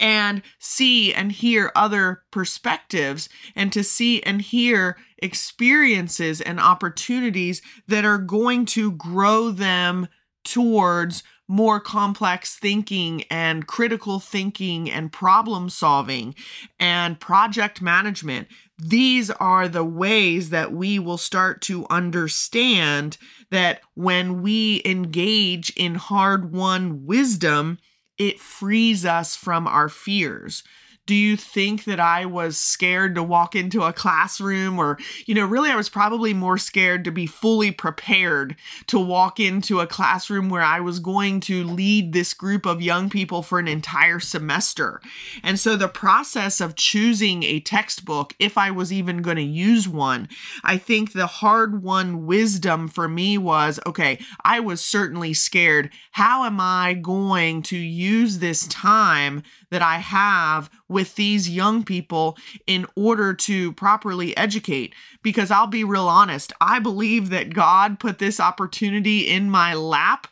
and 0.00 0.42
see 0.58 1.12
and 1.14 1.32
hear 1.32 1.72
other 1.74 2.22
perspectives 2.30 3.28
and 3.56 3.72
to 3.72 3.82
see 3.82 4.22
and 4.22 4.42
hear 4.42 4.96
experiences 5.18 6.40
and 6.40 6.60
opportunities 6.60 7.62
that 7.86 8.04
are 8.04 8.18
going 8.18 8.64
to 8.66 8.92
grow 8.92 9.50
them 9.50 10.08
towards 10.44 11.22
more 11.48 11.80
complex 11.80 12.56
thinking 12.56 13.24
and 13.30 13.66
critical 13.66 14.20
thinking 14.20 14.90
and 14.90 15.10
problem 15.10 15.70
solving 15.70 16.34
and 16.78 17.18
project 17.18 17.80
management. 17.80 18.46
These 18.78 19.30
are 19.30 19.66
the 19.66 19.84
ways 19.84 20.50
that 20.50 20.72
we 20.72 20.98
will 20.98 21.18
start 21.18 21.62
to 21.62 21.86
understand 21.88 23.16
that 23.50 23.80
when 23.94 24.42
we 24.42 24.82
engage 24.84 25.70
in 25.70 25.94
hard 25.94 26.52
won 26.52 27.06
wisdom, 27.06 27.78
it 28.18 28.40
frees 28.40 29.04
us 29.04 29.36
from 29.36 29.66
our 29.66 29.88
fears 29.88 30.62
do 31.08 31.14
you 31.14 31.38
think 31.38 31.84
that 31.84 31.98
I 31.98 32.26
was 32.26 32.58
scared 32.58 33.14
to 33.14 33.22
walk 33.22 33.56
into 33.56 33.82
a 33.82 33.94
classroom? 33.94 34.78
Or, 34.78 34.98
you 35.24 35.34
know, 35.34 35.46
really, 35.46 35.70
I 35.70 35.74
was 35.74 35.88
probably 35.88 36.34
more 36.34 36.58
scared 36.58 37.02
to 37.06 37.10
be 37.10 37.26
fully 37.26 37.70
prepared 37.72 38.56
to 38.88 39.00
walk 39.00 39.40
into 39.40 39.80
a 39.80 39.86
classroom 39.86 40.50
where 40.50 40.62
I 40.62 40.80
was 40.80 41.00
going 41.00 41.40
to 41.40 41.64
lead 41.64 42.12
this 42.12 42.34
group 42.34 42.66
of 42.66 42.82
young 42.82 43.08
people 43.08 43.42
for 43.42 43.58
an 43.58 43.66
entire 43.66 44.20
semester. 44.20 45.00
And 45.42 45.58
so 45.58 45.76
the 45.76 45.88
process 45.88 46.60
of 46.60 46.76
choosing 46.76 47.42
a 47.42 47.60
textbook, 47.60 48.34
if 48.38 48.58
I 48.58 48.70
was 48.70 48.92
even 48.92 49.22
going 49.22 49.38
to 49.38 49.42
use 49.42 49.88
one, 49.88 50.28
I 50.62 50.76
think 50.76 51.14
the 51.14 51.26
hard 51.26 51.82
won 51.82 52.26
wisdom 52.26 52.86
for 52.86 53.08
me 53.08 53.38
was 53.38 53.80
okay, 53.86 54.18
I 54.44 54.60
was 54.60 54.84
certainly 54.84 55.32
scared. 55.32 55.88
How 56.10 56.44
am 56.44 56.60
I 56.60 56.92
going 56.92 57.62
to 57.62 57.78
use 57.78 58.40
this 58.40 58.66
time 58.66 59.42
that 59.70 59.80
I 59.82 59.96
have 59.96 60.70
with 60.98 61.14
these 61.14 61.48
young 61.48 61.84
people 61.84 62.36
in 62.66 62.84
order 62.96 63.32
to 63.32 63.72
properly 63.74 64.36
educate. 64.36 64.92
Because 65.22 65.48
I'll 65.48 65.68
be 65.68 65.84
real 65.84 66.08
honest, 66.08 66.52
I 66.60 66.80
believe 66.80 67.30
that 67.30 67.54
God 67.54 68.00
put 68.00 68.18
this 68.18 68.40
opportunity 68.40 69.20
in 69.20 69.48
my 69.48 69.74
lap 69.74 70.26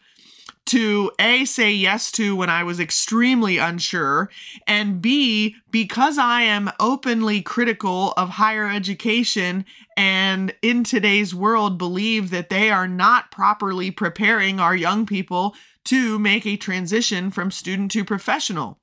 to 0.64 1.12
A, 1.20 1.44
say 1.44 1.70
yes 1.70 2.10
to 2.10 2.34
when 2.34 2.50
I 2.50 2.64
was 2.64 2.80
extremely 2.80 3.58
unsure, 3.58 4.28
and 4.66 5.00
B, 5.00 5.54
because 5.70 6.18
I 6.18 6.42
am 6.42 6.72
openly 6.80 7.42
critical 7.42 8.12
of 8.16 8.30
higher 8.30 8.68
education 8.68 9.64
and 9.96 10.52
in 10.62 10.82
today's 10.82 11.32
world 11.32 11.78
believe 11.78 12.30
that 12.30 12.50
they 12.50 12.72
are 12.72 12.88
not 12.88 13.30
properly 13.30 13.92
preparing 13.92 14.58
our 14.58 14.74
young 14.74 15.06
people 15.06 15.54
to 15.84 16.18
make 16.18 16.44
a 16.44 16.56
transition 16.56 17.30
from 17.30 17.52
student 17.52 17.92
to 17.92 18.04
professional. 18.04 18.80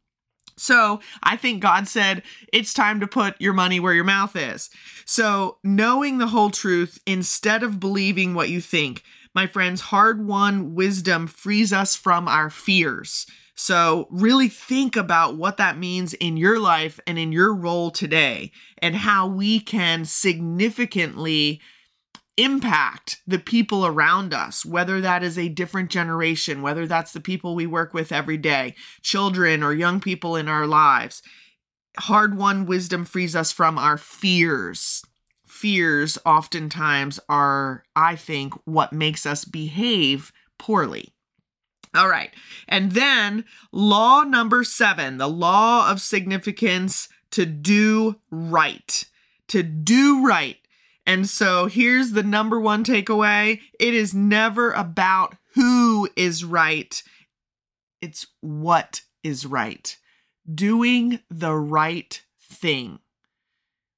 So 0.57 1.00
I 1.22 1.36
think 1.36 1.62
God 1.62 1.88
said, 1.88 2.24
it's 2.51 2.74
time 2.74 3.00
to 3.00 3.07
put 3.07 3.39
your 3.39 3.53
money 3.53 3.79
where 3.79 3.93
your 3.93 4.03
mouth 4.03 4.36
is. 4.36 4.69
So 5.05 5.57
knowing 5.63 6.17
the 6.17 6.27
whole 6.27 6.51
truth 6.51 7.00
instead 7.05 7.63
of 7.63 7.79
believing 7.79 8.33
what 8.33 8.50
you 8.50 8.62
think, 8.62 9.03
my 9.36 9.48
friends, 9.48 9.81
hard 9.81 10.25
won 10.25 10.75
wisdom 10.75 11.27
frees 11.27 11.74
us 11.74 11.95
from 11.95 12.27
our 12.27 12.50
fears. 12.50 13.25
So, 13.55 14.07
really 14.10 14.48
think 14.48 14.95
about 14.95 15.38
what 15.38 15.57
that 15.57 15.77
means 15.77 16.13
in 16.15 16.38
your 16.38 16.60
life 16.60 17.00
and 17.05 17.19
in 17.19 17.31
your 17.31 17.53
role 17.53 17.91
today, 17.91 18.51
and 18.79 18.95
how 18.95 19.27
we 19.27 19.60
can 19.60 20.05
significantly 20.05 21.62
impact 22.37 23.21
the 23.27 23.39
people 23.39 23.85
around 23.85 24.33
us, 24.33 24.65
whether 24.65 24.99
that 25.01 25.23
is 25.23 25.37
a 25.37 25.49
different 25.49 25.89
generation, 25.89 26.61
whether 26.61 26.87
that's 26.87 27.11
the 27.13 27.21
people 27.21 27.55
we 27.55 27.67
work 27.67 27.93
with 27.93 28.11
every 28.11 28.37
day, 28.37 28.75
children 29.01 29.63
or 29.63 29.73
young 29.73 29.99
people 29.99 30.35
in 30.35 30.47
our 30.47 30.65
lives. 30.65 31.21
Hard 31.99 32.37
won 32.37 32.65
wisdom 32.65 33.05
frees 33.05 33.35
us 33.35 33.51
from 33.51 33.77
our 33.77 33.97
fears. 33.97 35.03
Fears 35.47 36.17
oftentimes 36.25 37.19
are, 37.29 37.83
I 37.95 38.15
think, 38.15 38.53
what 38.65 38.93
makes 38.93 39.25
us 39.25 39.45
behave 39.45 40.31
poorly. 40.57 41.13
All 41.95 42.09
right. 42.09 42.31
And 42.67 42.93
then 42.93 43.45
law 43.71 44.23
number 44.23 44.63
seven, 44.63 45.17
the 45.17 45.29
law 45.29 45.91
of 45.91 46.01
significance 46.01 47.07
to 47.31 47.45
do 47.45 48.19
right. 48.31 49.05
To 49.49 49.61
do 49.61 50.25
right. 50.25 50.57
And 51.05 51.27
so 51.27 51.65
here's 51.65 52.12
the 52.12 52.24
number 52.24 52.60
one 52.60 52.83
takeaway 52.83 53.60
it 53.79 53.93
is 53.93 54.13
never 54.13 54.72
about 54.72 55.36
who 55.55 56.10
is 56.15 56.43
right, 56.43 57.01
it's 58.01 58.27
what 58.41 59.01
is 59.24 59.45
right. 59.45 59.95
Doing 60.53 61.19
the 61.29 61.53
right 61.53 62.22
thing. 62.41 63.00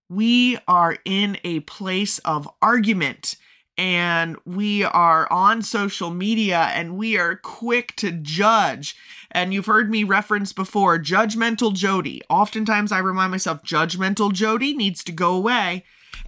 We 0.10 0.58
are 0.68 0.98
in 1.06 1.38
a 1.44 1.62
place 1.62 2.20
of 2.20 2.50
argument 2.62 3.36
and 3.78 4.38
we 4.46 4.84
are 4.84 5.32
on 5.32 5.62
social 5.62 6.10
media 6.10 6.70
and 6.74 6.98
we 6.98 7.18
are 7.18 7.36
quick 7.36 7.96
to 7.98 8.12
judge. 8.12 8.96
And 9.32 9.54
you've 9.54 9.66
heard 9.66 9.90
me 9.90 10.04
reference 10.04 10.54
before 10.54 10.98
judgmental 10.98 11.74
Jodi. 11.74 12.22
Oftentimes 12.30 12.92
I 12.92 13.00
remind 13.00 13.32
myself, 13.32 13.64
judgmental 13.64 14.32
Jodi 14.32 14.76
needs 14.76 15.04
to 15.06 15.12
go 15.12 15.34
away. 15.34 15.84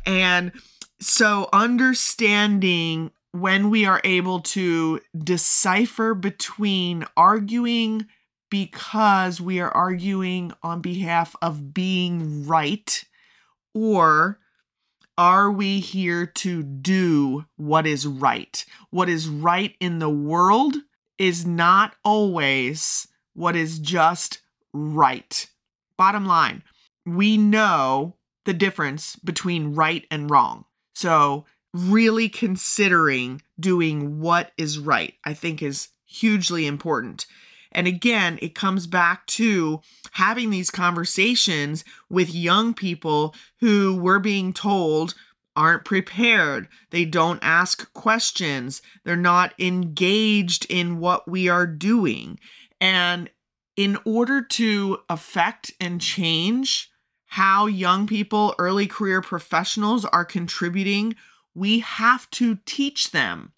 And 0.08 0.54
so 1.00 1.50
understanding 1.54 3.12
when 3.34 3.70
we 3.70 3.86
are 3.86 4.02
able 4.04 4.40
to 4.40 5.02
decipher 5.16 6.16
between 6.16 7.06
arguing 7.16 8.08
because 8.50 9.42
we 9.42 9.60
are 9.60 9.70
arguing 9.70 10.54
on 10.64 10.82
behalf 10.82 11.36
of 11.42 11.74
being 11.74 12.48
right 12.48 13.04
or 13.76 14.40
are 15.18 15.52
we 15.52 15.80
here 15.80 16.26
to 16.26 16.64
do 16.64 17.46
what 17.58 17.88
is 17.88 18.08
right? 18.08 18.66
What 18.92 19.10
is 19.10 19.28
right 19.28 19.76
in 19.80 20.00
the 20.00 20.10
world 20.10 20.78
is 21.18 21.46
not 21.46 21.96
always 22.04 23.08
what 23.34 23.56
is 23.56 23.80
just 23.80 24.42
right. 24.74 25.48
Bottom 25.98 26.26
line, 26.26 26.64
we 27.06 27.38
know 27.38 28.17
the 28.48 28.54
difference 28.54 29.18
between 29.18 29.76
right 29.76 30.06
and 30.10 30.32
wrong. 30.32 30.64
So, 30.96 31.46
really 31.74 32.30
considering 32.30 33.42
doing 33.60 34.22
what 34.22 34.54
is 34.58 34.80
right, 34.80 35.16
I 35.26 35.34
think 35.34 35.62
is 35.62 35.90
hugely 36.06 36.66
important. 36.66 37.26
And 37.74 37.88
again, 37.88 38.40
it 38.42 38.56
comes 38.56 38.88
back 38.88 39.28
to 39.28 39.82
having 40.14 40.50
these 40.50 40.72
conversations 40.72 41.84
with 42.10 42.34
young 42.34 42.74
people 42.74 43.36
who 43.60 44.00
we're 44.02 44.18
being 44.18 44.54
told 44.54 45.14
aren't 45.58 45.84
prepared. 45.84 46.70
They 46.92 47.04
don't 47.04 47.44
ask 47.44 47.92
questions. 47.92 48.82
They're 49.04 49.18
not 49.18 49.54
engaged 49.60 50.66
in 50.70 51.00
what 51.00 51.28
we 51.28 51.50
are 51.50 51.68
doing. 51.68 52.40
And 52.80 53.30
in 53.76 53.98
order 54.06 54.42
to 54.42 55.00
affect 55.10 55.74
and 55.82 56.00
change 56.00 56.90
how 57.28 57.66
young 57.66 58.08
people, 58.08 58.56
early 58.58 58.88
career 58.88 59.22
professionals 59.22 60.06
are 60.06 60.26
contributing, 60.26 61.16
we 61.54 61.80
have 61.80 62.30
to 62.32 62.58
teach 62.66 63.12
them 63.12 63.54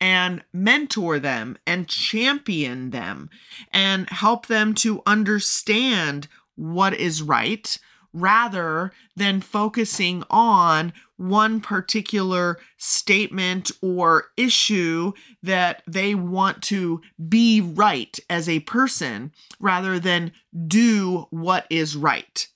and 0.00 0.42
mentor 0.52 1.18
them 1.18 1.56
and 1.66 1.88
champion 1.88 2.90
them 2.90 3.30
and 3.72 4.08
help 4.10 4.46
them 4.46 4.74
to 4.74 5.02
understand 5.06 6.28
what 6.56 6.94
is 6.94 7.22
right 7.22 7.78
rather 8.12 8.92
than 9.16 9.40
focusing 9.40 10.22
on 10.30 10.92
one 11.16 11.60
particular 11.60 12.58
statement 12.76 13.70
or 13.82 14.26
issue 14.36 15.12
that 15.42 15.82
they 15.86 16.14
want 16.14 16.62
to 16.62 17.00
be 17.28 17.60
right 17.60 18.18
as 18.30 18.48
a 18.48 18.60
person 18.60 19.32
rather 19.58 19.98
than 19.98 20.32
do 20.66 21.26
what 21.30 21.66
is 21.70 21.96
right. 21.96 22.48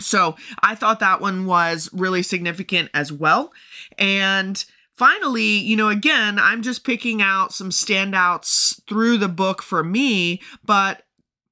So 0.00 0.36
I 0.62 0.74
thought 0.74 1.00
that 1.00 1.20
one 1.20 1.46
was 1.46 1.90
really 1.92 2.22
significant 2.22 2.90
as 2.94 3.12
well. 3.12 3.52
And 3.98 4.62
finally, 4.96 5.58
you 5.58 5.76
know, 5.76 5.88
again, 5.88 6.38
I'm 6.38 6.62
just 6.62 6.84
picking 6.84 7.20
out 7.20 7.52
some 7.52 7.70
standouts 7.70 8.80
through 8.88 9.18
the 9.18 9.28
book 9.28 9.62
for 9.62 9.82
me, 9.82 10.40
but 10.64 11.02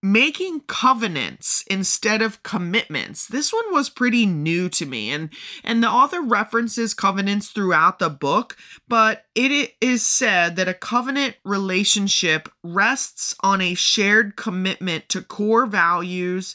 making 0.03 0.61
covenants 0.69 1.65
instead 1.69 2.23
of 2.23 2.43
commitments 2.43 3.27
this 3.27 3.53
one 3.53 3.73
was 3.73 3.89
pretty 3.89 4.25
new 4.25 4.69
to 4.69 4.87
me 4.87 5.11
and 5.11 5.31
and 5.65 5.83
the 5.83 5.89
author 5.89 6.21
references 6.21 6.95
covenants 6.95 7.49
throughout 7.49 7.99
the 7.99 8.11
book 8.11 8.57
but 8.87 9.25
it 9.35 9.75
is 9.81 10.05
said 10.05 10.55
that 10.55 10.69
a 10.69 10.75
covenant 10.75 11.35
relationship 11.45 12.49
rests 12.63 13.35
on 13.41 13.61
a 13.61 13.75
shared 13.75 14.37
commitment 14.37 15.09
to 15.09 15.23
core 15.23 15.67
values 15.67 16.55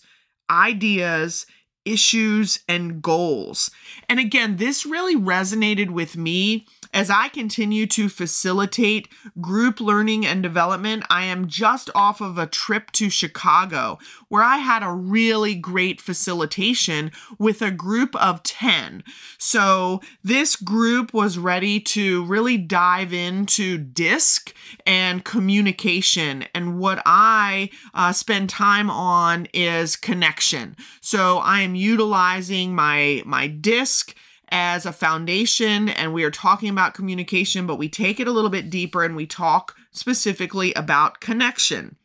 ideas 0.50 1.46
issues 1.86 2.60
and 2.68 3.02
goals. 3.02 3.72
And 4.10 4.20
again, 4.20 4.58
this 4.58 4.86
really 4.86 5.16
resonated 5.16 5.90
with 5.90 6.18
me 6.18 6.66
as 6.94 7.10
I 7.10 7.30
continue 7.30 7.88
to 7.88 8.10
facilitate 8.10 9.08
group 9.40 9.80
learning 9.80 10.26
and 10.26 10.44
development. 10.44 11.04
I 11.10 11.24
am 11.26 11.48
just 11.48 11.90
off 11.96 12.22
of 12.22 12.38
a 12.38 12.48
trip 12.48 12.92
to 12.94 13.10
Chicago 13.10 14.00
where 14.28 14.44
I 14.44 14.58
had 14.58 14.84
a 14.84 14.92
really 14.92 15.56
great 15.56 16.02
facilitation 16.02 17.12
with 17.38 17.62
a 17.62 17.72
group 17.72 18.16
of 18.16 18.44
10. 18.44 19.04
So 19.38 20.02
this 20.24 20.56
group 20.56 21.14
was 21.14 21.38
ready 21.38 21.80
to 21.80 22.26
really 22.26 22.58
dive 22.58 23.14
into 23.14 23.78
DISC 23.78 24.54
and 24.86 25.24
communication. 25.24 26.46
And 26.54 26.80
what 26.80 27.02
I 27.06 27.70
uh, 27.94 28.14
spend 28.14 28.50
time 28.50 28.90
on 28.90 29.48
is 29.54 29.96
connection. 29.96 30.76
So 31.02 31.38
I 31.38 31.62
am 31.62 31.76
utilizing 31.76 32.76
my 32.76 33.22
my 33.26 33.48
DISC 33.48 34.16
as 34.52 34.86
a 34.86 34.92
foundation 34.92 35.90
and 35.90 36.14
we 36.14 36.24
are 36.24 36.32
talking 36.32 36.70
about 36.70 36.94
communication 36.94 37.66
but 37.66 37.78
we 37.78 37.88
take 37.88 38.20
it 38.20 38.28
a 38.28 38.32
little 38.32 38.50
bit 38.50 38.70
deeper 38.70 39.04
and 39.04 39.16
we 39.16 39.26
talk 39.26 39.76
specifically 39.92 40.74
about 40.74 41.20
connection 41.22 41.96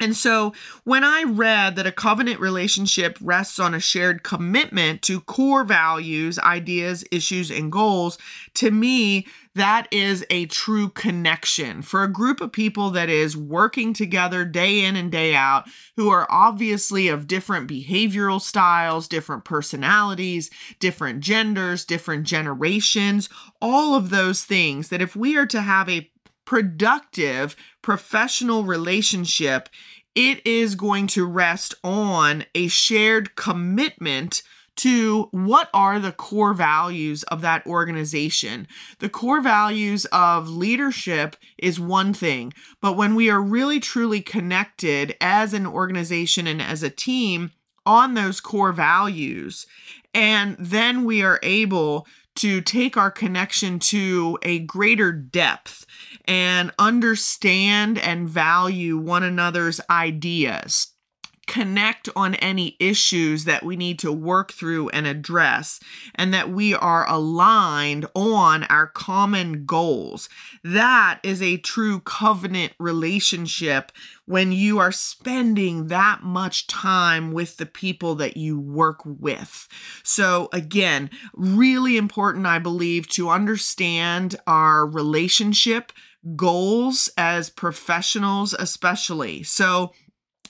and 0.00 0.16
so 0.16 0.52
when 0.84 1.04
I 1.04 1.24
read 1.24 1.76
that 1.76 1.86
a 1.86 1.92
covenant 1.92 2.40
relationship 2.40 3.18
rests 3.20 3.58
on 3.58 3.74
a 3.74 3.80
shared 3.80 4.22
commitment 4.22 5.02
to 5.02 5.20
core 5.20 5.64
values, 5.64 6.38
ideas, 6.38 7.04
issues, 7.10 7.50
and 7.50 7.72
goals, 7.72 8.18
to 8.54 8.70
me, 8.70 9.26
that 9.54 9.88
is 9.90 10.24
a 10.30 10.46
true 10.46 10.88
connection 10.88 11.82
for 11.82 12.04
a 12.04 12.12
group 12.12 12.40
of 12.40 12.52
people 12.52 12.90
that 12.90 13.08
is 13.08 13.36
working 13.36 13.92
together 13.92 14.44
day 14.44 14.84
in 14.84 14.94
and 14.94 15.10
day 15.10 15.34
out, 15.34 15.68
who 15.96 16.10
are 16.10 16.28
obviously 16.30 17.08
of 17.08 17.26
different 17.26 17.68
behavioral 17.68 18.40
styles, 18.40 19.08
different 19.08 19.44
personalities, 19.44 20.48
different 20.78 21.20
genders, 21.20 21.84
different 21.84 22.24
generations, 22.24 23.28
all 23.60 23.96
of 23.96 24.10
those 24.10 24.44
things. 24.44 24.90
That 24.90 25.02
if 25.02 25.16
we 25.16 25.36
are 25.36 25.46
to 25.46 25.60
have 25.60 25.88
a 25.88 26.08
productive 26.48 27.54
professional 27.82 28.64
relationship, 28.64 29.68
it 30.14 30.40
is 30.46 30.76
going 30.76 31.06
to 31.06 31.26
rest 31.26 31.74
on 31.84 32.42
a 32.54 32.66
shared 32.68 33.36
commitment 33.36 34.42
to 34.74 35.24
what 35.30 35.68
are 35.74 36.00
the 36.00 36.10
core 36.10 36.54
values 36.54 37.22
of 37.24 37.42
that 37.42 37.66
organization. 37.66 38.66
The 38.98 39.10
core 39.10 39.42
values 39.42 40.06
of 40.06 40.48
leadership 40.48 41.36
is 41.58 41.78
one 41.78 42.14
thing, 42.14 42.54
but 42.80 42.96
when 42.96 43.14
we 43.14 43.28
are 43.28 43.42
really 43.42 43.78
truly 43.78 44.22
connected 44.22 45.16
as 45.20 45.52
an 45.52 45.66
organization 45.66 46.46
and 46.46 46.62
as 46.62 46.82
a 46.82 46.88
team 46.88 47.50
on 47.84 48.14
those 48.14 48.40
core 48.40 48.72
values, 48.72 49.66
and 50.14 50.56
then 50.58 51.04
we 51.04 51.22
are 51.22 51.40
able 51.42 52.06
to 52.38 52.60
take 52.60 52.96
our 52.96 53.10
connection 53.10 53.78
to 53.78 54.38
a 54.42 54.60
greater 54.60 55.12
depth 55.12 55.84
and 56.24 56.72
understand 56.78 57.98
and 57.98 58.28
value 58.28 58.96
one 58.96 59.22
another's 59.22 59.80
ideas 59.90 60.92
connect 61.48 62.08
on 62.14 62.36
any 62.36 62.76
issues 62.78 63.44
that 63.44 63.64
we 63.64 63.74
need 63.74 63.98
to 63.98 64.12
work 64.12 64.52
through 64.52 64.90
and 64.90 65.06
address, 65.06 65.80
and 66.14 66.32
that 66.32 66.50
we 66.50 66.74
are 66.74 67.08
aligned 67.08 68.06
on 68.14 68.64
our 68.64 68.86
common 68.86 69.64
goals. 69.64 70.28
That 70.62 71.18
is 71.24 71.42
a 71.42 71.56
true 71.56 72.00
covenant 72.00 72.74
relationship 72.78 73.90
when 74.26 74.52
you 74.52 74.78
are 74.78 74.92
spending 74.92 75.88
that 75.88 76.22
much 76.22 76.66
time 76.66 77.32
with 77.32 77.56
the 77.56 77.66
people 77.66 78.14
that 78.16 78.36
you 78.36 78.60
work 78.60 79.00
with. 79.04 79.66
So, 80.04 80.50
again, 80.52 81.10
really 81.32 81.96
important, 81.96 82.46
I 82.46 82.58
believe, 82.58 83.08
to 83.10 83.30
understand 83.30 84.36
our 84.46 84.86
relationship 84.86 85.92
goals 86.36 87.10
as 87.16 87.48
professionals, 87.48 88.52
especially. 88.52 89.42
So, 89.44 89.92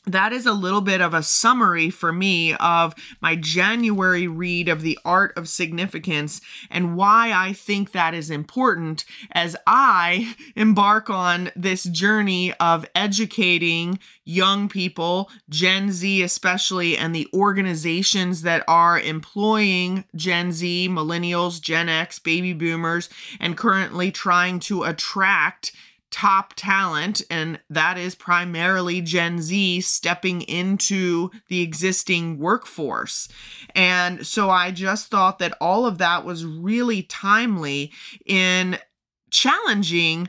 that 0.09 0.33
is 0.33 0.47
a 0.47 0.53
little 0.53 0.81
bit 0.81 1.01
of 1.01 1.15
a 1.15 1.23
summary 1.23 1.91
for 1.91 2.13
me 2.13 2.55
of 2.55 2.95
my 3.21 3.37
January 3.37 4.27
read 4.27 4.69
of 4.69 4.83
The 4.83 4.99
Art 5.05 5.37
of 5.37 5.49
Significance 5.49 6.41
and 6.71 6.97
why 6.97 7.33
I 7.33 7.53
think 7.53 7.93
that 7.93 8.15
is 8.15 8.31
important 8.31 9.05
as 9.33 9.57
I 9.67 10.35
embark 10.57 11.11
on 11.11 11.51
this 11.55 11.85
journey 11.85 12.55
of 12.55 12.87
educating 12.95 13.99
young 14.25 14.69
people, 14.69 15.31
Gen 15.49 15.93
Z 15.93 16.23
especially, 16.23 16.97
and 16.97 17.15
the 17.15 17.29
organizations 17.33 18.43
that 18.43 18.65
are 18.69 18.99
employing 19.01 20.05
Gen 20.15 20.53
Z, 20.53 20.89
millennials, 20.89 21.61
Gen 21.61 21.89
X, 21.89 22.19
baby 22.19 22.53
boomers, 22.53 23.09
and 23.41 23.57
currently 23.57 24.11
trying 24.11 24.59
to 24.61 24.85
attract 24.85 25.73
top 26.11 26.55
talent, 26.57 27.23
and 27.31 27.61
that 27.69 27.99
is 27.99 28.15
primarily 28.15 29.01
Gen 29.01 29.41
Z 29.41 29.81
stepping 29.83 30.43
into 30.43 31.31
the 31.49 31.61
existing 31.61 32.39
workforce. 32.39 33.29
And 33.75 34.27
so 34.27 34.51
I 34.51 34.71
just 34.71 35.11
thought 35.11 35.39
that 35.39 35.57
all 35.61 35.87
of 35.87 35.99
that 35.99 36.25
was 36.25 36.45
really 36.45 37.03
timely 37.03 37.93
in 38.25 38.79
challenging 39.31 40.29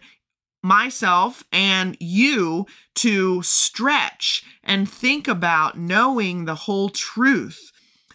myself 0.62 1.44
and 1.52 1.96
you 2.00 2.66
to 2.96 3.42
stretch 3.42 4.44
and 4.64 4.90
think 4.90 5.28
about 5.28 5.78
knowing 5.78 6.46
the 6.46 6.56
whole 6.56 6.90
truth 6.90 7.69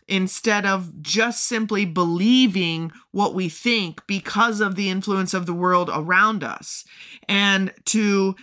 instead 0.07 0.67
of 0.67 1.03
just 1.03 1.45
simply 1.45 1.85
believing 1.85 2.93
what 3.11 3.35
we 3.35 3.49
think 3.49 4.07
because 4.07 4.61
of 4.61 4.77
the 4.77 4.90
influence 4.90 5.33
of 5.35 5.47
the 5.47 5.55
world 5.55 5.90
around 5.93 6.45
us, 6.45 6.85
and 7.29 7.73
to 7.85 8.35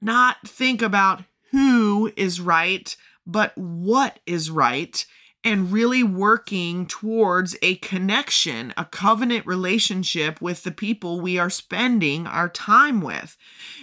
not 0.00 0.36
think 0.46 0.82
about 0.82 1.24
who 1.52 2.12
is 2.16 2.40
right, 2.40 2.96
but 3.26 3.56
what 3.56 4.20
is 4.26 4.50
right, 4.50 5.04
and 5.44 5.70
really 5.70 6.02
working 6.02 6.86
towards 6.86 7.56
a 7.62 7.76
connection, 7.76 8.74
a 8.76 8.84
covenant 8.84 9.46
relationship 9.46 10.40
with 10.40 10.64
the 10.64 10.72
people 10.72 11.20
we 11.20 11.38
are 11.38 11.50
spending 11.50 12.26
our 12.26 12.48
time 12.48 13.00
with. 13.00 13.36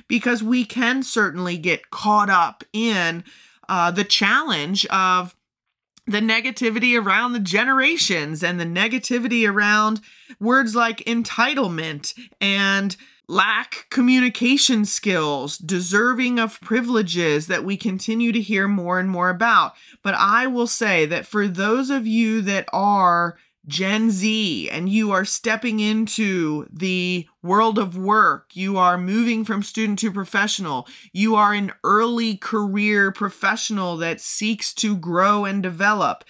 Because 0.07 0.43
we 0.43 0.65
can 0.65 1.03
certainly 1.03 1.57
get 1.57 1.89
caught 1.89 2.29
up 2.29 2.63
in 2.73 3.23
uh, 3.69 3.91
the 3.91 4.03
challenge 4.03 4.85
of 4.87 5.35
the 6.05 6.19
negativity 6.19 7.01
around 7.01 7.33
the 7.33 7.39
generations 7.39 8.43
and 8.43 8.59
the 8.59 8.65
negativity 8.65 9.49
around 9.49 10.01
words 10.39 10.75
like 10.75 10.97
entitlement 11.05 12.13
and 12.41 12.97
lack 13.27 13.87
communication 13.89 14.83
skills, 14.85 15.57
deserving 15.57 16.39
of 16.39 16.59
privileges 16.61 17.47
that 17.47 17.63
we 17.63 17.77
continue 17.77 18.31
to 18.31 18.41
hear 18.41 18.67
more 18.67 18.99
and 18.99 19.09
more 19.09 19.29
about. 19.29 19.73
But 20.01 20.15
I 20.15 20.47
will 20.47 20.67
say 20.67 21.05
that 21.05 21.25
for 21.25 21.47
those 21.47 21.89
of 21.89 22.05
you 22.05 22.41
that 22.41 22.67
are 22.73 23.37
Gen 23.67 24.11
Z 24.11 24.69
and 24.69 24.89
you 24.89 25.11
are 25.11 25.23
stepping 25.23 25.79
into 25.79 26.67
the 26.71 27.27
world 27.41 27.79
of 27.79 27.97
work, 27.97 28.55
you 28.55 28.77
are 28.77 28.97
moving 28.97 29.45
from 29.45 29.63
student 29.63 29.99
to 29.99 30.11
professional, 30.11 30.87
you 31.13 31.35
are 31.35 31.53
an 31.53 31.71
early 31.83 32.35
career 32.35 33.11
professional 33.11 33.95
that 33.97 34.19
seeks 34.19 34.73
to 34.75 34.97
grow 34.97 35.45
and 35.45 35.63
develop. 35.63 36.25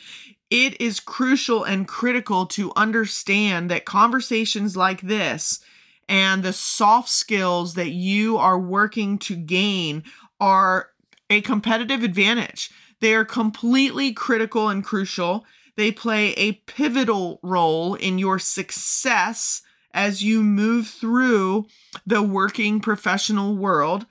It 0.52 0.80
is 0.80 1.00
crucial 1.00 1.64
and 1.64 1.88
critical 1.88 2.46
to 2.48 2.72
understand 2.76 3.72
that 3.72 3.86
conversations 3.86 4.78
like 4.78 5.02
this 5.02 5.60
and 6.08 6.44
the 6.44 6.54
soft 6.54 7.10
skills 7.10 7.74
that 7.74 7.90
you 7.90 8.38
are 8.38 8.60
working 8.60 9.18
to 9.18 9.36
gain 9.36 10.04
are 10.40 10.90
a 11.30 11.42
competitive 11.42 12.04
advantage. 12.04 12.70
They 13.00 13.16
are 13.16 13.26
completely 13.26 14.14
critical 14.14 14.70
and 14.70 14.84
crucial 14.84 15.46
they 15.76 15.92
play 15.92 16.34
a 16.34 16.54
pivotal 16.54 17.40
role 17.42 17.96
in 17.96 18.20
your 18.20 18.40
success 18.40 19.62
as 19.94 20.24
you 20.24 20.42
move 20.44 20.88
through 20.88 21.66
the 22.06 22.22
working 22.22 22.80
professional 22.80 23.56
world. 23.56 24.06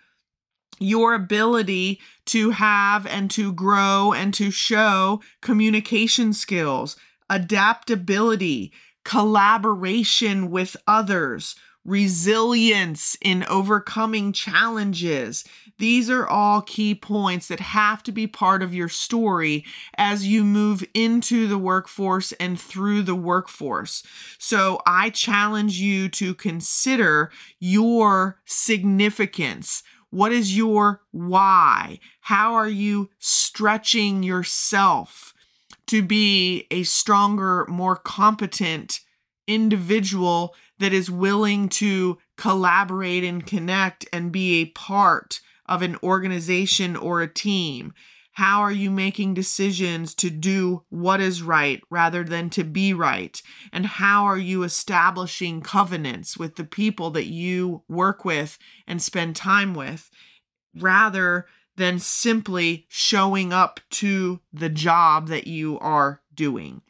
Your 0.78 1.14
ability 1.14 2.00
to 2.26 2.50
have 2.50 3.06
and 3.06 3.30
to 3.32 3.52
grow 3.52 4.12
and 4.12 4.32
to 4.34 4.50
show 4.50 5.20
communication 5.40 6.32
skills, 6.32 6.96
adaptability, 7.30 8.72
collaboration 9.04 10.50
with 10.50 10.76
others, 10.86 11.54
resilience 11.84 13.16
in 13.20 13.44
overcoming 13.44 14.32
challenges. 14.32 15.44
These 15.78 16.08
are 16.10 16.26
all 16.26 16.62
key 16.62 16.94
points 16.94 17.48
that 17.48 17.60
have 17.60 18.02
to 18.04 18.12
be 18.12 18.26
part 18.26 18.62
of 18.62 18.74
your 18.74 18.88
story 18.88 19.64
as 19.96 20.26
you 20.26 20.44
move 20.44 20.84
into 20.94 21.48
the 21.48 21.58
workforce 21.58 22.32
and 22.32 22.60
through 22.60 23.02
the 23.02 23.16
workforce. 23.16 24.04
So 24.38 24.80
I 24.86 25.10
challenge 25.10 25.80
you 25.80 26.08
to 26.10 26.34
consider 26.34 27.32
your 27.58 28.40
significance. 28.44 29.82
What 30.10 30.30
is 30.30 30.56
your 30.56 31.02
why? 31.10 31.98
How 32.20 32.54
are 32.54 32.68
you 32.68 33.10
stretching 33.18 34.22
yourself 34.22 35.34
to 35.86 36.02
be 36.02 36.66
a 36.70 36.84
stronger, 36.84 37.66
more 37.68 37.96
competent 37.96 39.00
individual 39.46 40.54
that 40.82 40.92
is 40.92 41.08
willing 41.08 41.68
to 41.68 42.18
collaborate 42.36 43.22
and 43.22 43.46
connect 43.46 44.04
and 44.12 44.32
be 44.32 44.60
a 44.60 44.70
part 44.70 45.40
of 45.66 45.80
an 45.80 45.96
organization 46.02 46.96
or 46.96 47.22
a 47.22 47.32
team? 47.32 47.94
How 48.32 48.62
are 48.62 48.72
you 48.72 48.90
making 48.90 49.34
decisions 49.34 50.12
to 50.16 50.28
do 50.28 50.82
what 50.88 51.20
is 51.20 51.40
right 51.40 51.80
rather 51.88 52.24
than 52.24 52.50
to 52.50 52.64
be 52.64 52.92
right? 52.92 53.40
And 53.72 53.86
how 53.86 54.24
are 54.24 54.36
you 54.36 54.64
establishing 54.64 55.60
covenants 55.60 56.36
with 56.36 56.56
the 56.56 56.64
people 56.64 57.10
that 57.10 57.26
you 57.26 57.84
work 57.88 58.24
with 58.24 58.58
and 58.84 59.00
spend 59.00 59.36
time 59.36 59.74
with 59.74 60.10
rather 60.76 61.46
than 61.76 62.00
simply 62.00 62.86
showing 62.88 63.52
up 63.52 63.78
to 63.90 64.40
the 64.52 64.68
job 64.68 65.28
that 65.28 65.46
you 65.46 65.78
are 65.78 66.22
doing? 66.34 66.82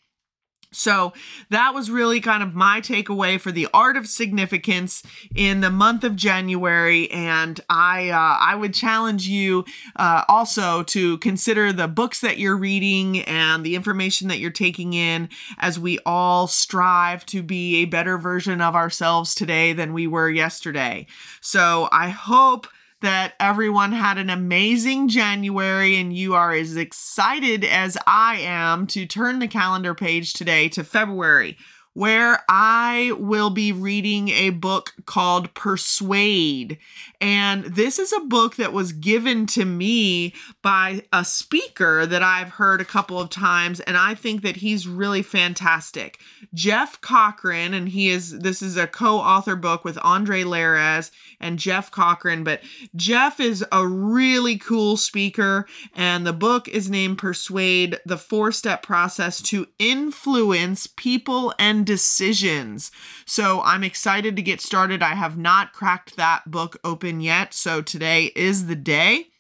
So 0.73 1.13
that 1.51 1.75
was 1.75 1.91
really 1.91 2.21
kind 2.21 2.43
of 2.43 2.55
my 2.55 2.81
takeaway 2.81 3.41
for 3.41 3.53
the 3.53 3.69
art 3.73 3.97
of 3.97 4.09
significance 4.09 5.03
in 5.35 5.61
the 5.61 5.71
month 5.71 6.03
of 6.03 6.17
January, 6.17 7.11
and 7.11 7.61
I 7.69 8.09
uh, 8.11 8.39
I 8.41 8.55
would 8.55 8.75
challenge 8.75 9.29
you 9.29 9.65
uh, 9.97 10.25
also 10.29 10.83
to 10.85 11.19
consider 11.19 11.73
the 11.73 11.89
books 11.89 12.21
that 12.21 12.39
you're 12.39 12.57
reading 12.57 13.21
and 13.21 13.65
the 13.65 13.77
information 13.77 14.29
that 14.29 14.39
you're 14.39 14.51
taking 14.51 14.95
in 14.95 15.29
as 15.59 15.79
we 15.79 15.99
all 16.07 16.47
strive 16.47 17.25
to 17.27 17.43
be 17.43 17.77
a 17.77 17.85
better 17.85 18.17
version 18.19 18.61
of 18.61 18.75
ourselves 18.75 19.35
today 19.35 19.73
than 19.73 19.93
we 19.93 20.07
were 20.07 20.31
yesterday. 20.31 21.07
So 21.41 21.89
I 21.93 22.09
hope 22.09 22.67
that 23.03 23.35
everyone 23.39 23.93
had 23.93 24.19
an 24.19 24.31
amazing 24.31 25.09
January 25.09 25.97
and 25.97 26.17
you 26.17 26.35
are 26.35 26.53
as 26.53 26.77
excited 26.77 27.65
as 27.65 27.99
I 28.07 28.39
am 28.39 28.87
to 28.89 29.07
turn 29.07 29.39
the 29.39 29.49
calendar 29.49 29.95
page 29.95 30.33
today 30.33 30.69
to 30.71 30.83
February 30.83 31.57
where 31.95 32.43
I 32.49 33.13
will 33.19 33.51
be 33.51 33.71
reading 33.71 34.31
a 34.31 34.51
book 34.51 34.95
called 35.05 35.53
Persuade. 35.55 36.79
And 37.21 37.65
this 37.65 37.99
is 37.99 38.13
a 38.13 38.21
book 38.21 38.57
that 38.57 38.73
was 38.73 38.93
given 38.93 39.47
to 39.49 39.65
me 39.65 40.35
by 40.63 41.03
a 41.13 41.25
speaker 41.25 42.07
that 42.07 42.23
I've 42.23 42.51
heard 42.51 42.81
a 42.81 42.87
couple 42.87 43.21
of 43.21 43.31
times, 43.31 43.81
and 43.81 43.97
I 43.97 44.15
think 44.15 44.43
that 44.43 44.57
he's 44.57 44.89
really 44.89 45.23
fantastic. 45.23 46.19
Jeff 46.55 47.01
Cochran, 47.01 47.75
and 47.75 47.89
he 47.91 48.09
is 48.09 48.39
this 48.41 48.63
is 48.63 48.77
a 48.77 48.87
co-author 48.87 49.57
book 49.57 49.85
with 49.85 49.99
Andre 50.03 50.45
Lares 50.45 51.13
and 51.41 51.59
Jeff 51.59 51.91
Cochran, 51.91 52.43
but 52.43 52.63
Jeff 52.97 53.39
is 53.39 53.65
a 53.71 53.87
really 53.87 54.57
cool 54.57 54.97
speaker, 54.97 55.67
and 55.95 56.27
the 56.27 56.33
book 56.33 56.69
is 56.69 56.91
named 56.91 57.19
Persuade: 57.19 58.01
The 58.07 58.19
Four-Step 58.19 58.83
Process 58.83 59.43
to 59.43 59.69
Influence 59.79 60.87
People 60.87 61.53
and 61.59 61.82
decisions. 61.85 62.91
So 63.25 63.61
I'm 63.63 63.85
excited 63.85 64.37
to 64.37 64.43
get 64.43 64.61
started. 64.61 65.03
I 65.03 65.15
have 65.15 65.37
not 65.37 65.73
cracked 65.73 66.17
that 66.17 66.51
book 66.51 66.79
open 66.85 67.21
yet. 67.21 67.55
So 67.55 67.83
today 67.83 68.33
is 68.37 68.67
the 68.67 68.77
day. 68.77 69.32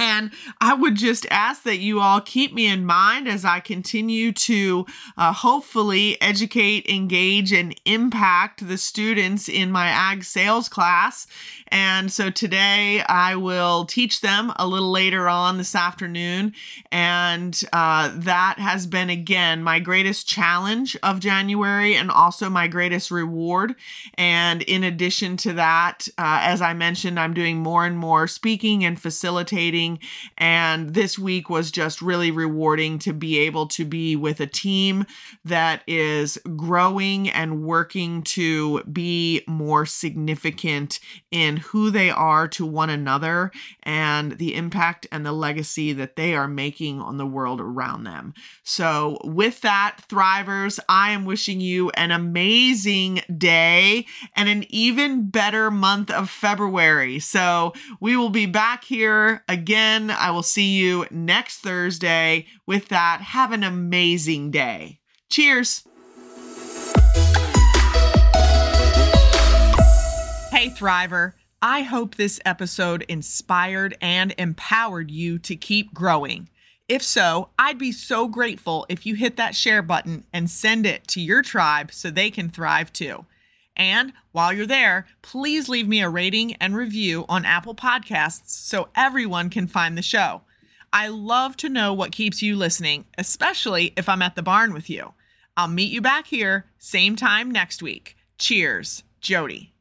And 0.00 0.30
I 0.62 0.72
would 0.72 0.94
just 0.94 1.26
ask 1.30 1.64
that 1.64 1.78
you 1.78 2.00
all 2.00 2.22
keep 2.22 2.54
me 2.54 2.66
in 2.66 2.86
mind 2.86 3.28
as 3.28 3.44
I 3.44 3.60
continue 3.60 4.32
to 4.32 4.86
uh, 5.18 5.34
hopefully 5.34 6.20
educate, 6.22 6.88
engage, 6.88 7.52
and 7.52 7.78
impact 7.84 8.66
the 8.66 8.78
students 8.78 9.46
in 9.46 9.70
my 9.70 9.88
ag 9.88 10.24
sales 10.24 10.70
class. 10.70 11.26
And 11.68 12.10
so 12.10 12.30
today 12.30 13.02
I 13.02 13.36
will 13.36 13.84
teach 13.84 14.22
them 14.22 14.54
a 14.56 14.66
little 14.66 14.90
later 14.90 15.28
on 15.28 15.58
this 15.58 15.74
afternoon. 15.74 16.54
And 16.90 17.62
uh, 17.72 18.10
that 18.14 18.58
has 18.58 18.86
been, 18.86 19.10
again, 19.10 19.62
my 19.62 19.80
greatest 19.80 20.26
challenge 20.26 20.96
of 21.02 21.20
January 21.20 21.94
and 21.94 22.10
also 22.10 22.48
my 22.48 22.68
greatest 22.68 23.10
reward. 23.10 23.74
And 24.14 24.62
in 24.62 24.82
addition 24.82 25.36
to 25.38 25.52
that, 25.52 26.08
uh, 26.16 26.40
as 26.42 26.62
I 26.62 26.72
mentioned, 26.72 27.20
I'm 27.20 27.34
doing 27.34 27.58
more 27.58 27.84
and 27.84 27.98
more 27.98 28.26
speaking 28.26 28.82
and 28.82 28.98
facilitating 28.98 29.89
and 30.38 30.94
this 30.94 31.18
week 31.18 31.50
was 31.50 31.70
just 31.70 32.02
really 32.02 32.30
rewarding 32.30 32.98
to 33.00 33.12
be 33.12 33.38
able 33.38 33.66
to 33.68 33.84
be 33.84 34.16
with 34.16 34.40
a 34.40 34.46
team 34.46 35.06
that 35.44 35.82
is 35.86 36.38
growing 36.56 37.28
and 37.28 37.62
working 37.62 38.22
to 38.22 38.82
be 38.84 39.42
more 39.46 39.86
significant 39.86 41.00
in 41.30 41.58
who 41.58 41.90
they 41.90 42.10
are 42.10 42.48
to 42.48 42.66
one 42.66 42.90
another 42.90 43.50
and 43.82 44.38
the 44.38 44.54
impact 44.54 45.06
and 45.10 45.24
the 45.24 45.32
legacy 45.32 45.92
that 45.92 46.16
they 46.16 46.34
are 46.34 46.48
making 46.48 47.00
on 47.00 47.16
the 47.16 47.26
world 47.26 47.60
around 47.60 48.04
them. 48.04 48.34
So, 48.62 49.18
with 49.24 49.60
that, 49.62 49.98
Thrivers, 50.08 50.78
I 50.88 51.10
am 51.12 51.24
wishing 51.24 51.60
you 51.60 51.90
an 51.90 52.10
amazing 52.10 53.22
day 53.36 54.06
and 54.36 54.48
an 54.48 54.64
even 54.68 55.30
better 55.30 55.70
month 55.70 56.10
of 56.10 56.30
February. 56.30 57.18
So, 57.18 57.72
we 58.00 58.16
will 58.16 58.30
be 58.30 58.46
back 58.46 58.84
here 58.84 59.44
again 59.48 59.69
again. 59.70 60.10
I 60.10 60.32
will 60.32 60.42
see 60.42 60.78
you 60.78 61.06
next 61.12 61.58
Thursday. 61.58 62.46
With 62.66 62.88
that, 62.88 63.20
have 63.20 63.52
an 63.52 63.62
amazing 63.62 64.50
day. 64.50 64.98
Cheers. 65.30 65.84
Hey, 70.50 70.70
Thriver. 70.70 71.34
I 71.62 71.82
hope 71.82 72.16
this 72.16 72.40
episode 72.44 73.02
inspired 73.02 73.96
and 74.00 74.34
empowered 74.36 75.08
you 75.08 75.38
to 75.38 75.54
keep 75.54 75.94
growing. 75.94 76.48
If 76.88 77.04
so, 77.04 77.50
I'd 77.56 77.78
be 77.78 77.92
so 77.92 78.26
grateful 78.26 78.86
if 78.88 79.06
you 79.06 79.14
hit 79.14 79.36
that 79.36 79.54
share 79.54 79.82
button 79.82 80.24
and 80.32 80.50
send 80.50 80.84
it 80.84 81.06
to 81.08 81.20
your 81.20 81.42
tribe 81.42 81.92
so 81.92 82.10
they 82.10 82.32
can 82.32 82.48
thrive 82.48 82.92
too. 82.92 83.24
And 83.80 84.12
while 84.32 84.52
you're 84.52 84.66
there, 84.66 85.06
please 85.22 85.70
leave 85.70 85.88
me 85.88 86.02
a 86.02 86.08
rating 86.10 86.52
and 86.56 86.76
review 86.76 87.24
on 87.30 87.46
Apple 87.46 87.74
Podcasts 87.74 88.50
so 88.50 88.90
everyone 88.94 89.48
can 89.48 89.66
find 89.66 89.96
the 89.96 90.02
show. 90.02 90.42
I 90.92 91.08
love 91.08 91.56
to 91.58 91.70
know 91.70 91.94
what 91.94 92.12
keeps 92.12 92.42
you 92.42 92.56
listening, 92.56 93.06
especially 93.16 93.94
if 93.96 94.06
I'm 94.06 94.20
at 94.20 94.36
the 94.36 94.42
barn 94.42 94.74
with 94.74 94.90
you. 94.90 95.14
I'll 95.56 95.66
meet 95.66 95.90
you 95.90 96.02
back 96.02 96.26
here, 96.26 96.66
same 96.78 97.16
time 97.16 97.50
next 97.50 97.82
week. 97.82 98.16
Cheers, 98.36 99.02
Jodi. 99.22 99.72